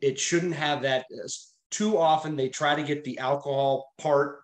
It 0.00 0.18
shouldn't 0.18 0.54
have 0.54 0.82
that. 0.82 1.04
uh, 1.12 1.28
Too 1.70 1.98
often 1.98 2.34
they 2.34 2.48
try 2.48 2.74
to 2.74 2.82
get 2.82 3.04
the 3.04 3.18
alcohol 3.18 3.92
part 3.98 4.40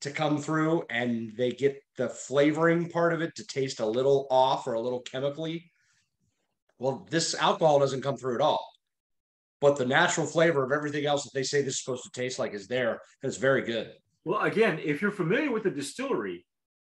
to 0.00 0.10
come 0.10 0.38
through 0.38 0.84
and 0.88 1.30
they 1.36 1.50
get 1.50 1.82
the 1.98 2.08
flavoring 2.08 2.88
part 2.88 3.12
of 3.12 3.20
it 3.20 3.34
to 3.36 3.46
taste 3.46 3.80
a 3.80 3.86
little 3.86 4.26
off 4.30 4.66
or 4.66 4.72
a 4.72 4.80
little 4.80 5.00
chemically. 5.00 5.70
Well, 6.78 7.06
this 7.10 7.34
alcohol 7.34 7.80
doesn't 7.80 8.02
come 8.02 8.16
through 8.16 8.36
at 8.36 8.40
all. 8.40 8.66
But 9.60 9.76
the 9.76 9.84
natural 9.84 10.26
flavor 10.26 10.64
of 10.64 10.72
everything 10.72 11.04
else 11.04 11.24
that 11.24 11.34
they 11.34 11.42
say 11.42 11.60
this 11.60 11.74
is 11.74 11.84
supposed 11.84 12.04
to 12.04 12.10
taste 12.18 12.38
like 12.38 12.54
is 12.54 12.66
there. 12.66 12.92
And 13.22 13.28
it's 13.28 13.36
very 13.36 13.60
good. 13.60 13.92
Well, 14.24 14.40
again, 14.40 14.80
if 14.82 15.00
you're 15.00 15.10
familiar 15.10 15.50
with 15.50 15.62
the 15.62 15.70
distillery 15.70 16.46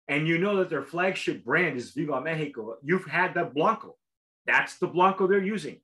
and 0.08 0.28
you 0.28 0.38
know 0.38 0.58
that 0.58 0.70
their 0.70 0.84
flagship 0.84 1.44
brand 1.44 1.78
is 1.78 1.92
Viva 1.92 2.22
Mexico, 2.22 2.78
you've 2.84 3.06
had 3.06 3.36
that 3.36 3.54
Blanco. 3.54 3.96
That's 4.46 4.78
the 4.80 4.88
Blanco 4.88 5.28
they're 5.28 5.44
using, 5.44 5.80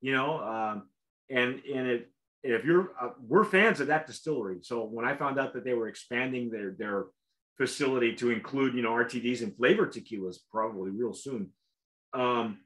you 0.00 0.12
know. 0.12 0.38
Um, 0.38 0.88
and 1.30 1.60
and 1.64 1.86
it, 1.88 2.10
if 2.44 2.64
you're, 2.64 2.92
uh, 3.00 3.10
we're 3.26 3.44
fans 3.44 3.80
of 3.80 3.88
that 3.88 4.06
distillery. 4.06 4.58
So 4.62 4.84
when 4.84 5.04
I 5.06 5.16
found 5.16 5.40
out 5.40 5.54
that 5.54 5.64
they 5.64 5.74
were 5.74 5.88
expanding 5.88 6.50
their 6.50 6.72
their 6.78 7.06
facility 7.56 8.14
to 8.16 8.30
include, 8.30 8.74
you 8.74 8.82
know, 8.82 8.90
RTDs 8.90 9.42
and 9.42 9.56
flavored 9.56 9.92
tequilas 9.92 10.36
probably 10.50 10.90
real 10.90 11.14
soon, 11.14 11.50
um, 12.12 12.58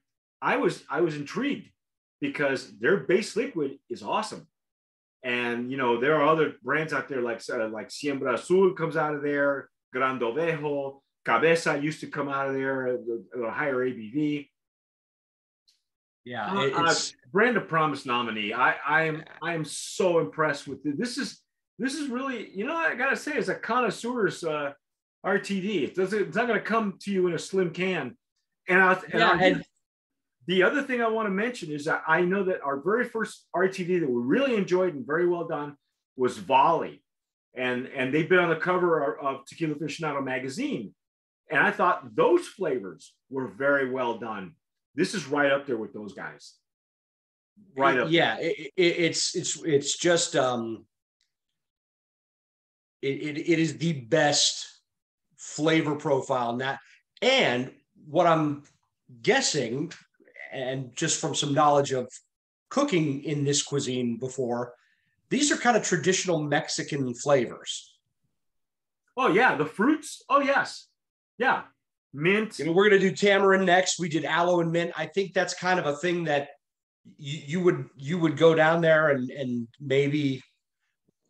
I 0.42 0.56
was 0.56 0.84
I 0.90 1.00
was 1.00 1.16
intrigued 1.16 1.70
because 2.20 2.76
their 2.78 2.98
base 2.98 3.36
liquid 3.36 3.78
is 3.88 4.02
awesome. 4.02 4.46
And 5.24 5.70
you 5.70 5.76
know 5.76 6.00
there 6.00 6.14
are 6.16 6.26
other 6.28 6.54
brands 6.62 6.92
out 6.92 7.08
there 7.08 7.20
like 7.20 7.42
uh, 7.52 7.68
like 7.68 7.88
Siembra 7.88 8.34
Azul 8.34 8.72
comes 8.72 8.96
out 8.96 9.14
of 9.14 9.22
there, 9.22 9.68
Gran 9.92 10.18
Dovejo, 10.20 11.00
Cabeza 11.24 11.78
used 11.78 12.00
to 12.00 12.06
come 12.06 12.28
out 12.28 12.48
of 12.48 12.54
there 12.54 12.86
at 12.88 13.00
a, 13.44 13.50
higher 13.50 13.76
ABV. 13.76 14.48
Yeah. 16.24 16.46
Uh, 16.52 16.60
it- 16.60 16.74
uh, 16.74 16.94
brand 17.32 17.56
of 17.56 17.68
promise 17.68 18.06
nominee. 18.06 18.52
I 18.52 18.76
I 18.86 19.02
am 19.04 19.24
I 19.42 19.54
am 19.54 19.64
so 19.64 20.20
impressed 20.20 20.68
with 20.68 20.84
it. 20.86 20.98
This 20.98 21.18
is 21.18 21.40
this 21.78 21.94
is 21.94 22.08
really 22.08 22.50
you 22.54 22.64
know 22.66 22.76
I 22.76 22.94
gotta 22.94 23.16
say 23.16 23.32
it's 23.34 23.48
a 23.48 23.54
connoisseur's 23.54 24.44
uh, 24.44 24.72
RTD. 25.26 25.82
It 25.84 25.94
doesn't 25.94 26.28
it's 26.28 26.36
not 26.36 26.46
gonna 26.46 26.60
come 26.60 26.94
to 27.02 27.10
you 27.10 27.26
in 27.26 27.34
a 27.34 27.38
slim 27.38 27.70
can. 27.70 28.16
And 28.68 28.80
I 28.80 28.92
and, 28.92 29.02
Yeah, 29.14 29.30
I- 29.30 29.42
and- 29.42 29.64
the 30.48 30.62
other 30.62 30.82
thing 30.82 31.02
I 31.02 31.08
want 31.08 31.26
to 31.26 31.30
mention 31.30 31.70
is 31.70 31.84
that 31.84 32.02
I 32.08 32.22
know 32.22 32.42
that 32.44 32.62
our 32.62 32.80
very 32.80 33.04
first 33.04 33.46
RTD 33.54 34.00
that 34.00 34.10
we 34.10 34.22
really 34.22 34.56
enjoyed 34.56 34.94
and 34.94 35.06
very 35.06 35.28
well 35.28 35.46
done 35.46 35.76
was 36.16 36.38
Volley. 36.38 37.02
And, 37.54 37.86
and 37.88 38.12
they've 38.12 38.28
been 38.28 38.38
on 38.38 38.48
the 38.48 38.56
cover 38.56 39.14
of, 39.18 39.24
of 39.24 39.46
Tequila 39.46 39.74
Aficionado 39.74 40.24
magazine. 40.24 40.94
And 41.50 41.60
I 41.60 41.70
thought 41.70 42.16
those 42.16 42.46
flavors 42.46 43.12
were 43.28 43.48
very 43.48 43.90
well 43.90 44.16
done. 44.16 44.54
This 44.94 45.12
is 45.12 45.26
right 45.26 45.52
up 45.52 45.66
there 45.66 45.76
with 45.76 45.92
those 45.92 46.14
guys. 46.14 46.54
Right 47.76 47.98
up. 47.98 48.08
yeah 48.10 48.38
it, 48.38 48.70
it, 48.76 48.82
it's 48.98 49.34
it's 49.34 49.60
it's 49.64 49.96
just 49.98 50.36
um 50.36 50.86
it, 53.02 53.20
it, 53.20 53.36
it 53.36 53.58
is 53.58 53.78
the 53.78 53.94
best 53.94 54.80
flavor 55.36 55.96
profile 55.96 56.50
in 56.50 56.58
that 56.58 56.78
and 57.20 57.72
what 58.06 58.28
i'm 58.28 58.62
guessing 59.22 59.92
and 60.52 60.94
just 60.94 61.20
from 61.20 61.34
some 61.34 61.54
knowledge 61.54 61.92
of 61.92 62.08
cooking 62.70 63.22
in 63.24 63.44
this 63.44 63.62
cuisine 63.62 64.16
before 64.16 64.74
these 65.30 65.52
are 65.52 65.56
kind 65.56 65.76
of 65.76 65.82
traditional 65.82 66.42
mexican 66.42 67.14
flavors. 67.14 67.94
Oh 69.16 69.28
yeah, 69.28 69.56
the 69.56 69.66
fruits. 69.66 70.22
Oh 70.28 70.40
yes, 70.40 70.86
yeah, 71.38 71.62
mint. 72.14 72.58
you 72.58 72.66
know 72.66 72.72
we're 72.72 72.88
going 72.88 73.00
to 73.00 73.08
do 73.10 73.14
tamarind 73.14 73.66
next. 73.66 73.98
We 73.98 74.08
did 74.08 74.24
aloe 74.24 74.60
and 74.60 74.72
mint. 74.72 74.92
I 74.96 75.06
think 75.06 75.34
that's 75.34 75.54
kind 75.54 75.78
of 75.78 75.86
a 75.86 75.96
thing 75.96 76.24
that 76.24 76.48
you, 77.18 77.40
you 77.46 77.60
would 77.60 77.86
you 77.96 78.18
would 78.18 78.36
go 78.36 78.54
down 78.54 78.80
there 78.80 79.10
and 79.10 79.30
and 79.30 79.68
maybe 79.80 80.42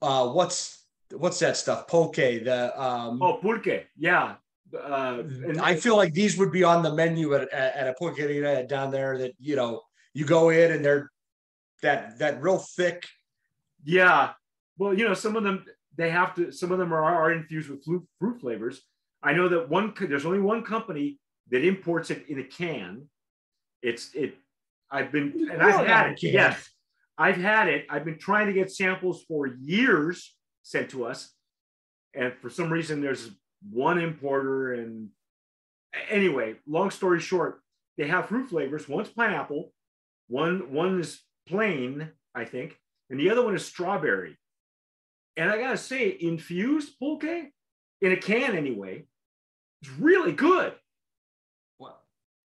uh 0.03 0.29
what's 0.29 0.85
what's 1.13 1.39
that 1.41 1.57
stuff? 1.57 1.89
Pulque 1.89 2.45
the 2.45 2.81
um 2.81 3.21
oh 3.23 3.39
pulque. 3.43 3.87
Yeah 3.97 4.35
uh 4.75 5.23
and 5.47 5.61
i 5.61 5.75
feel 5.75 5.97
like 5.97 6.13
these 6.13 6.37
would 6.37 6.53
be 6.53 6.63
on 6.63 6.83
the 6.83 6.93
menu 6.93 7.35
at, 7.35 7.51
at 7.53 7.87
a 7.87 7.95
pulqueria 7.99 8.67
down 8.69 8.91
there 8.91 9.17
that 9.17 9.33
you 9.39 9.57
know 9.57 9.81
you 10.13 10.25
go 10.25 10.51
in 10.51 10.73
and 10.73 10.85
they're 10.85 11.11
that 11.83 12.19
that 12.19 12.43
real 12.43 12.59
thick. 12.59 13.07
Yeah. 13.85 14.33
Well 14.77 14.95
you 14.95 15.07
know 15.07 15.15
some 15.15 15.37
of 15.37 15.45
them 15.45 15.65
they 15.97 16.11
have 16.11 16.35
to 16.37 16.53
some 16.53 16.73
of 16.73 16.79
them 16.79 16.93
are, 16.93 17.05
are 17.05 17.33
infused 17.33 17.71
with 17.71 17.85
fruit, 17.85 18.07
fruit 18.19 18.41
flavors. 18.41 18.83
I 19.23 19.33
know 19.33 19.49
that 19.49 19.69
one 19.69 19.95
there's 20.01 20.27
only 20.27 20.41
one 20.41 20.63
company 20.65 21.19
that 21.51 21.65
imports 21.65 22.11
it 22.11 22.27
in 22.29 22.39
a 22.41 22.45
can. 22.45 23.09
It's 23.83 24.15
it 24.15 24.35
I've 24.91 25.13
been 25.13 25.49
and 25.51 25.63
I've 25.63 25.87
had 25.87 26.13
it. 26.13 26.23
Yes, 26.23 26.69
I've 27.17 27.37
had 27.37 27.69
it. 27.69 27.87
I've 27.91 28.05
been 28.05 28.19
trying 28.19 28.47
to 28.47 28.53
get 28.53 28.71
samples 28.71 29.25
for 29.27 29.47
years 29.47 30.35
sent 30.63 30.91
to 30.91 31.05
us, 31.05 31.33
and 32.15 32.33
for 32.41 32.51
some 32.51 32.73
reason 32.73 33.01
there's 33.01 33.31
one 33.71 33.99
importer. 33.99 34.75
And 34.75 35.11
anyway, 36.11 36.57
long 36.67 36.91
story 36.91 37.21
short, 37.21 37.61
they 37.97 38.07
have 38.07 38.29
fruit 38.29 38.49
flavors. 38.49 38.89
One's 38.89 39.09
pineapple, 39.09 39.73
one 40.29 40.73
one 40.73 41.01
is 41.01 41.23
plain, 41.47 42.11
I 42.35 42.45
think, 42.45 42.79
and 43.11 43.19
the 43.19 43.31
other 43.31 43.45
one 43.45 43.55
is 43.55 43.65
strawberry. 43.65 44.39
And 45.37 45.51
I 45.51 45.59
gotta 45.59 45.79
say, 45.79 46.17
infused 46.21 46.99
pulque 46.99 47.25
in 48.01 48.13
a 48.13 48.17
can 48.17 48.57
anyway, 48.57 49.05
it's 49.83 49.91
really 49.93 50.33
good. 50.33 50.75
Wow. 51.79 51.97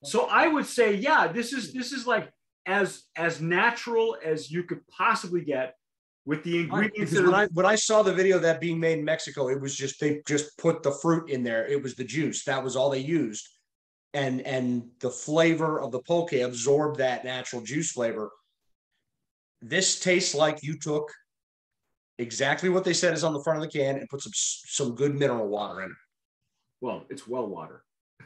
So 0.04 0.28
I 0.28 0.48
would 0.48 0.66
say, 0.66 0.96
yeah, 0.96 1.28
this 1.28 1.54
is 1.54 1.74
this 1.74 1.92
is 1.92 2.08
like 2.08 2.32
as 2.66 3.04
as 3.16 3.42
natural 3.42 4.18
as 4.24 4.52
you 4.52 4.64
could 4.64 4.88
possibly 4.88 5.42
get 5.42 5.76
with 6.26 6.44
the 6.44 6.60
ingredients. 6.60 7.14
Right, 7.14 7.26
when 7.26 7.36
I 7.36 7.46
when 7.48 7.66
I 7.66 7.76
saw 7.76 8.02
the 8.04 8.14
video 8.14 8.38
of 8.38 8.42
that 8.44 8.62
being 8.62 8.80
made 8.80 9.00
in 9.00 9.06
Mexico, 9.06 9.50
it 9.50 9.60
was 9.60 9.76
just 9.76 10.00
they 10.00 10.22
just 10.28 10.58
put 10.58 10.84
the 10.84 10.92
fruit 10.92 11.30
in 11.30 11.44
there. 11.44 11.68
It 11.68 11.82
was 11.82 11.96
the 11.96 12.04
juice. 12.04 12.44
That 12.46 12.64
was 12.64 12.76
all 12.76 12.90
they 12.90 13.00
used. 13.00 13.48
And 14.14 14.42
and 14.42 14.90
the 15.00 15.10
flavor 15.10 15.82
of 15.82 15.92
the 15.92 16.02
pulque 16.02 16.34
absorbed 16.34 17.00
that 17.00 17.26
natural 17.26 17.62
juice 17.62 17.92
flavor. 17.92 18.32
This 19.62 20.00
tastes 20.00 20.36
like 20.36 20.62
you 20.62 20.78
took 20.78 21.12
exactly 22.20 22.70
what 22.70 22.84
they 22.84 22.94
said 22.94 23.14
is 23.14 23.24
on 23.24 23.34
the 23.34 23.42
front 23.42 23.58
of 23.58 23.64
the 23.64 23.78
can 23.78 23.98
and 23.98 24.10
put 24.10 24.22
some 24.22 24.32
some 24.36 24.96
good 24.96 25.16
mineral 25.16 25.48
water 25.48 25.82
in 25.82 25.90
it. 25.90 25.98
Well, 26.82 27.06
it's 27.10 27.28
well 27.28 27.48
water 27.48 27.84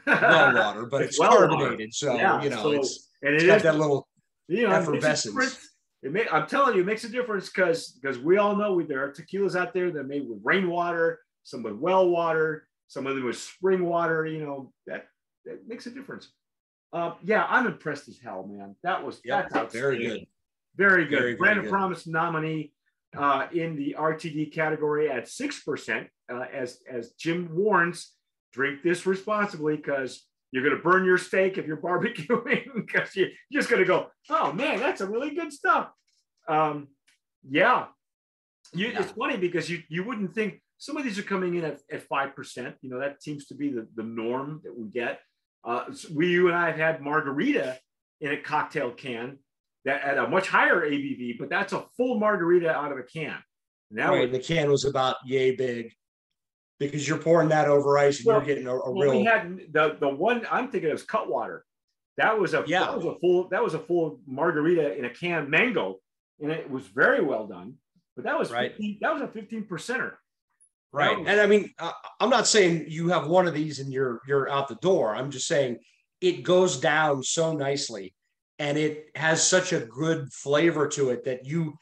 well 0.08 0.54
water, 0.54 0.86
but 0.86 1.02
it's, 1.02 1.10
it's 1.10 1.20
well 1.20 1.36
carbonated. 1.36 1.70
Water. 1.70 1.88
So 1.92 2.14
yeah, 2.14 2.42
you 2.42 2.50
know, 2.50 2.62
so, 2.62 2.72
it's 2.72 3.10
and 3.22 3.34
it 3.34 3.46
got 3.46 3.58
is, 3.58 3.62
that 3.64 3.76
little 3.76 4.08
you 4.48 4.68
know, 4.68 4.74
effervescence. 4.74 5.67
It 6.02 6.12
may, 6.12 6.28
I'm 6.28 6.46
telling 6.46 6.76
you, 6.76 6.82
it 6.82 6.86
makes 6.86 7.04
a 7.04 7.08
difference 7.08 7.50
because 7.50 7.98
because 8.00 8.18
we 8.18 8.38
all 8.38 8.54
know 8.54 8.74
we, 8.74 8.84
there 8.84 9.02
are 9.04 9.12
tequilas 9.12 9.56
out 9.56 9.74
there 9.74 9.90
that 9.90 9.98
are 9.98 10.04
made 10.04 10.28
with 10.28 10.38
rainwater, 10.44 11.20
some 11.42 11.62
with 11.62 11.74
well 11.74 12.08
water, 12.08 12.68
some 12.86 13.06
of 13.06 13.16
them 13.16 13.24
with 13.24 13.38
spring 13.38 13.84
water. 13.84 14.26
You 14.26 14.44
know 14.44 14.72
that 14.86 15.06
that 15.44 15.66
makes 15.66 15.86
a 15.86 15.90
difference. 15.90 16.30
Uh, 16.92 17.14
yeah, 17.22 17.46
I'm 17.48 17.66
impressed 17.66 18.08
as 18.08 18.18
hell, 18.18 18.46
man. 18.48 18.76
That 18.82 19.04
was 19.04 19.20
yep, 19.24 19.48
that's 19.50 19.74
very 19.74 19.98
good, 19.98 20.26
very 20.76 21.04
good. 21.06 21.18
Very, 21.18 21.34
Brand 21.34 21.58
of 21.58 21.68
Promise 21.68 22.06
nominee 22.06 22.72
uh, 23.16 23.48
in 23.52 23.74
the 23.74 23.96
RTD 23.98 24.52
category 24.52 25.10
at 25.10 25.28
six 25.28 25.64
percent, 25.64 26.08
uh, 26.32 26.44
as 26.52 26.78
as 26.88 27.10
Jim 27.12 27.48
warns 27.52 28.12
drink 28.52 28.82
this 28.82 29.04
responsibly 29.04 29.76
because 29.76 30.27
you're 30.50 30.64
going 30.64 30.76
to 30.76 30.82
burn 30.82 31.04
your 31.04 31.18
steak 31.18 31.58
if 31.58 31.66
you're 31.66 31.76
barbecuing 31.82 32.66
because 32.74 33.14
you're 33.14 33.28
just 33.52 33.68
going 33.68 33.80
to 33.80 33.86
go, 33.86 34.08
oh 34.30 34.52
man, 34.52 34.78
that's 34.78 35.00
a 35.00 35.06
really 35.06 35.34
good 35.34 35.52
stuff. 35.52 35.90
Um, 36.48 36.88
yeah. 37.48 37.86
You, 38.72 38.88
yeah. 38.88 39.00
It's 39.00 39.12
funny 39.12 39.36
because 39.36 39.68
you, 39.70 39.82
you 39.88 40.04
wouldn't 40.04 40.34
think 40.34 40.60
some 40.78 40.96
of 40.96 41.04
these 41.04 41.18
are 41.18 41.22
coming 41.22 41.54
in 41.56 41.64
at, 41.64 41.80
at 41.90 42.08
5%. 42.08 42.74
You 42.82 42.90
know, 42.90 43.00
that 43.00 43.22
seems 43.22 43.46
to 43.46 43.54
be 43.54 43.70
the, 43.70 43.86
the 43.94 44.02
norm 44.02 44.60
that 44.64 44.76
we 44.76 44.88
get. 44.88 45.20
Uh, 45.64 45.84
we, 46.14 46.28
you 46.28 46.48
and 46.48 46.56
I 46.56 46.66
have 46.66 46.76
had 46.76 47.02
margarita 47.02 47.78
in 48.20 48.32
a 48.32 48.36
cocktail 48.36 48.90
can 48.90 49.38
that 49.84 50.02
at 50.02 50.18
a 50.18 50.28
much 50.28 50.48
higher 50.48 50.80
ABV, 50.82 51.38
but 51.38 51.50
that's 51.50 51.72
a 51.72 51.84
full 51.96 52.18
margarita 52.18 52.70
out 52.70 52.92
of 52.92 52.98
a 52.98 53.02
can. 53.02 53.36
Now 53.90 54.14
right, 54.14 54.30
the 54.30 54.38
can 54.38 54.70
was 54.70 54.84
about 54.84 55.16
yay 55.24 55.56
big 55.56 55.92
because 56.78 57.06
you're 57.06 57.18
pouring 57.18 57.48
that 57.48 57.68
over 57.68 57.98
ice 57.98 58.18
and 58.18 58.26
well, 58.26 58.36
you're 58.36 58.46
getting 58.46 58.66
a, 58.66 58.74
a 58.74 58.90
well, 58.90 59.10
real. 59.10 59.18
We 59.18 59.24
had 59.24 59.60
the 59.72 59.96
the 59.98 60.08
one 60.08 60.46
I'm 60.50 60.70
thinking 60.70 60.90
of 60.90 61.06
Cutwater. 61.06 61.64
That 62.16 62.38
was 62.38 62.54
a 62.54 62.64
yeah. 62.66 62.80
That 62.80 62.96
was 62.96 63.04
a 63.04 63.18
full. 63.20 63.48
That 63.48 63.62
was 63.62 63.74
a 63.74 63.78
full 63.78 64.20
margarita 64.26 64.96
in 64.96 65.04
a 65.04 65.10
can, 65.10 65.50
mango, 65.50 66.00
and 66.40 66.50
it 66.50 66.70
was 66.70 66.86
very 66.86 67.22
well 67.22 67.46
done. 67.46 67.74
But 68.16 68.24
that 68.24 68.38
was 68.38 68.50
right. 68.50 68.72
15, 68.72 68.98
that 69.00 69.12
was 69.12 69.22
a 69.22 69.28
15 69.28 69.64
percenter. 69.64 70.14
Right, 70.90 71.18
was, 71.18 71.28
and 71.28 71.40
I 71.40 71.46
mean, 71.46 71.72
uh, 71.78 71.92
I'm 72.18 72.30
not 72.30 72.46
saying 72.46 72.86
you 72.88 73.10
have 73.10 73.28
one 73.28 73.46
of 73.46 73.54
these 73.54 73.78
and 73.78 73.92
you're 73.92 74.20
you're 74.26 74.50
out 74.50 74.68
the 74.68 74.76
door. 74.76 75.14
I'm 75.14 75.30
just 75.30 75.46
saying 75.46 75.78
it 76.20 76.42
goes 76.42 76.80
down 76.80 77.22
so 77.22 77.52
nicely, 77.52 78.14
and 78.58 78.78
it 78.78 79.06
has 79.14 79.46
such 79.46 79.72
a 79.72 79.80
good 79.80 80.32
flavor 80.32 80.88
to 80.88 81.10
it 81.10 81.24
that 81.24 81.44
you 81.44 81.78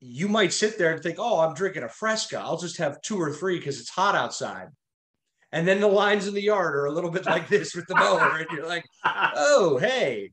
you 0.00 0.28
might 0.28 0.52
sit 0.52 0.78
there 0.78 0.92
and 0.92 1.02
think, 1.02 1.16
oh, 1.18 1.40
I'm 1.40 1.54
drinking 1.54 1.82
a 1.82 1.88
fresca. 1.88 2.38
I'll 2.38 2.58
just 2.58 2.78
have 2.78 3.00
two 3.02 3.20
or 3.20 3.32
three 3.32 3.58
because 3.58 3.80
it's 3.80 3.90
hot 3.90 4.14
outside. 4.14 4.68
And 5.52 5.66
then 5.66 5.80
the 5.80 5.86
lines 5.86 6.26
in 6.26 6.34
the 6.34 6.42
yard 6.42 6.74
are 6.74 6.86
a 6.86 6.92
little 6.92 7.10
bit 7.10 7.24
like 7.24 7.48
this 7.48 7.74
with 7.74 7.86
the 7.86 7.94
mower, 7.94 8.36
and 8.38 8.46
you're 8.50 8.66
like, 8.66 8.84
oh, 9.04 9.78
hey. 9.78 10.32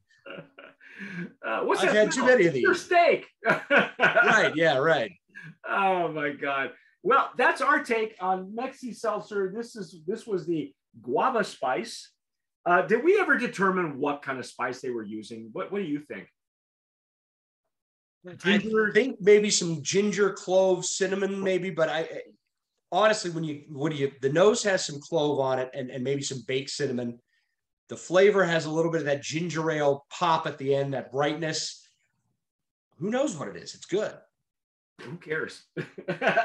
Uh, 1.46 1.62
what's 1.62 1.82
I've 1.84 1.94
had 1.94 2.12
too 2.12 2.26
many 2.26 2.46
of 2.46 2.54
these. 2.54 2.64
Your 2.64 2.76
steak. 2.76 3.28
right. 3.46 4.54
Yeah. 4.56 4.78
Right. 4.78 5.12
Oh 5.68 6.12
my 6.12 6.32
God. 6.32 6.72
Well, 7.04 7.32
that's 7.38 7.62
our 7.62 7.84
take 7.84 8.16
on 8.22 8.54
Mexi 8.56 8.96
Seltzer. 8.96 9.52
This 9.54 9.76
is 9.76 10.02
this 10.08 10.26
was 10.26 10.46
the 10.46 10.74
guava 11.02 11.44
spice. 11.44 12.12
Uh, 12.66 12.82
did 12.84 13.04
we 13.04 13.20
ever 13.20 13.38
determine 13.38 14.00
what 14.00 14.22
kind 14.22 14.40
of 14.40 14.46
spice 14.46 14.82
they 14.82 14.90
were 14.90 15.04
using? 15.04 15.50
What 15.52 15.72
What 15.72 15.80
do 15.80 15.86
you 15.86 16.00
think? 16.00 16.28
Ginger. 18.38 18.90
I 18.90 18.94
think 18.94 19.18
maybe 19.20 19.50
some 19.50 19.82
ginger, 19.82 20.32
clove, 20.32 20.86
cinnamon, 20.86 21.44
maybe. 21.44 21.70
But 21.70 21.90
I 21.90 22.08
honestly, 22.92 23.32
when 23.32 23.44
you 23.44 23.64
what 23.70 23.92
do 23.92 23.98
you 23.98 24.12
the 24.22 24.32
nose 24.32 24.64
has 24.64 24.86
some 24.86 25.00
clove 25.02 25.40
on 25.40 25.60
it 25.60 25.70
and, 25.74 25.90
and 25.90 26.04
maybe 26.04 26.22
some 26.22 26.44
baked 26.48 26.70
cinnamon. 26.70 27.20
The 27.90 27.98
flavor 27.98 28.46
has 28.46 28.66
a 28.66 28.72
little 28.72 28.92
bit 28.92 29.02
of 29.02 29.06
that 29.08 29.22
ginger 29.22 29.70
ale 29.70 30.06
pop 30.10 30.48
at 30.48 30.58
the 30.58 30.74
end, 30.74 30.94
that 30.94 31.12
brightness. 31.12 31.88
Who 32.98 33.10
knows 33.10 33.36
what 33.36 33.50
it 33.50 33.58
is? 33.58 33.76
It's 33.76 33.86
good. 33.86 34.14
Who 35.02 35.18
cares? 35.18 35.64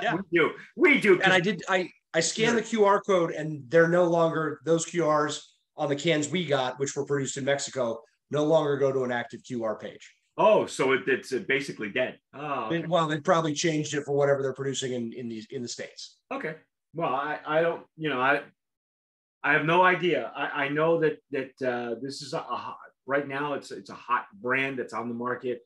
Yeah. 0.03 0.15
we 0.15 0.39
do. 0.39 0.51
We 0.77 1.01
do. 1.01 1.21
And 1.21 1.33
I 1.33 1.41
did 1.41 1.63
I 1.69 1.91
I 2.13 2.21
scanned 2.21 2.59
the 2.59 2.63
QR 2.63 3.01
code 3.07 3.33
and 3.33 3.63
they're 3.69 3.89
no 3.89 4.05
longer 4.05 4.61
those 4.65 4.85
QRs 4.87 5.41
on 5.77 5.89
the 5.89 5.97
cans 5.97 6.29
we 6.29 6.45
got, 6.45 6.79
which 6.81 6.97
were 6.97 7.05
produced 7.05 7.37
in 7.37 7.45
Mexico, 7.45 8.01
no 8.31 8.45
longer 8.45 8.77
go 8.77 8.93
to 8.93 9.05
an 9.05 9.13
active 9.13 9.43
QR 9.43 9.79
page. 9.79 10.15
Oh, 10.39 10.67
so 10.67 10.93
it, 10.93 11.03
it's 11.09 11.33
uh, 11.33 11.43
basically 11.49 11.91
dead. 11.91 12.19
Oh, 12.33 12.67
okay. 12.67 12.87
well, 12.87 13.09
they 13.09 13.19
probably 13.19 13.55
changed 13.55 13.93
it 13.95 14.05
for 14.05 14.13
whatever 14.13 14.41
they're 14.41 14.53
producing 14.53 14.93
in 14.93 15.13
in 15.13 15.29
these 15.29 15.47
in 15.51 15.63
the 15.63 15.69
states. 15.69 16.19
Okay. 16.33 16.55
Well, 16.95 17.13
I 17.13 17.41
I 17.45 17.61
don't 17.61 17.83
you 17.97 18.09
know 18.09 18.21
I 18.21 18.43
I 19.43 19.53
have 19.53 19.67
no 19.67 19.83
idea. 19.83 20.33
I, 20.37 20.65
I 20.65 20.69
know 20.69 21.01
that 21.01 21.19
that 21.33 21.51
uh, 21.69 21.97
this 22.01 22.23
is 22.23 22.35
a, 22.35 22.39
a 22.39 22.77
right 23.07 23.27
now 23.27 23.55
it's 23.55 23.73
it's 23.73 23.91
a 23.91 23.95
hot 23.95 24.27
brand 24.41 24.79
that's 24.79 24.95
on 24.95 25.09
the 25.09 25.15
market. 25.15 25.63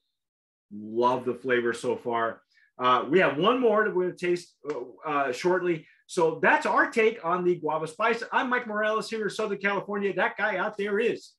Love 0.75 1.27
the 1.27 1.35
flavor 1.35 1.75
so 1.75 1.95
far. 1.95 2.41
Uh, 2.79 3.05
we 3.09 3.19
have 3.19 3.37
one 3.37 3.61
more 3.61 3.85
that 3.85 3.95
we're 3.95 4.05
going 4.05 4.17
to 4.17 4.27
taste 4.27 4.55
uh, 4.71 5.09
uh, 5.09 5.33
shortly. 5.33 5.87
So 6.07 6.41
that's 6.43 6.65
our 6.65 6.91
take 6.91 7.25
on 7.25 7.45
the 7.45 7.57
guava 7.57 7.87
spice. 7.87 8.23
I'm 8.33 8.49
Mike 8.49 8.67
Morales 8.67 9.09
here 9.11 9.25
in 9.25 9.31
Southern 9.31 9.59
California. 9.59 10.15
That 10.15 10.37
guy 10.39 10.57
out 10.57 10.79
there 10.79 10.99
is 10.99 11.33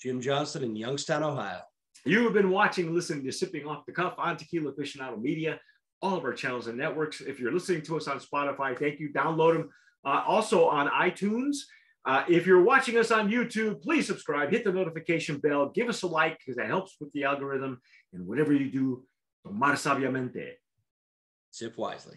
Jim 0.00 0.20
Johnson 0.20 0.64
in 0.64 0.76
Youngstown, 0.76 1.22
Ohio. 1.22 1.60
You 2.08 2.24
have 2.24 2.32
been 2.32 2.48
watching, 2.48 2.94
listening 2.94 3.22
to 3.24 3.30
Sipping 3.30 3.66
Off 3.66 3.84
the 3.84 3.92
Cuff 3.92 4.14
on 4.16 4.38
Tequila 4.38 4.72
Aficionado 4.72 5.20
Media, 5.20 5.60
all 6.00 6.16
of 6.16 6.24
our 6.24 6.32
channels 6.32 6.66
and 6.66 6.78
networks. 6.78 7.20
If 7.20 7.38
you're 7.38 7.52
listening 7.52 7.82
to 7.82 7.98
us 7.98 8.08
on 8.08 8.18
Spotify, 8.18 8.78
thank 8.78 8.98
you. 8.98 9.12
Download 9.12 9.52
them. 9.52 9.68
Uh, 10.06 10.22
also 10.26 10.68
on 10.68 10.88
iTunes. 10.88 11.56
Uh, 12.06 12.24
if 12.26 12.46
you're 12.46 12.62
watching 12.62 12.96
us 12.96 13.10
on 13.10 13.30
YouTube, 13.30 13.82
please 13.82 14.06
subscribe, 14.06 14.50
hit 14.50 14.64
the 14.64 14.72
notification 14.72 15.36
bell, 15.36 15.68
give 15.68 15.90
us 15.90 16.02
a 16.02 16.06
like 16.06 16.38
because 16.38 16.56
that 16.56 16.68
helps 16.68 16.96
with 16.98 17.12
the 17.12 17.24
algorithm. 17.24 17.78
And 18.14 18.26
whatever 18.26 18.54
you 18.54 18.70
do, 18.70 19.04
tomar 19.44 19.74
sabiamente. 19.74 20.52
Sip 21.50 21.76
wisely. 21.76 22.16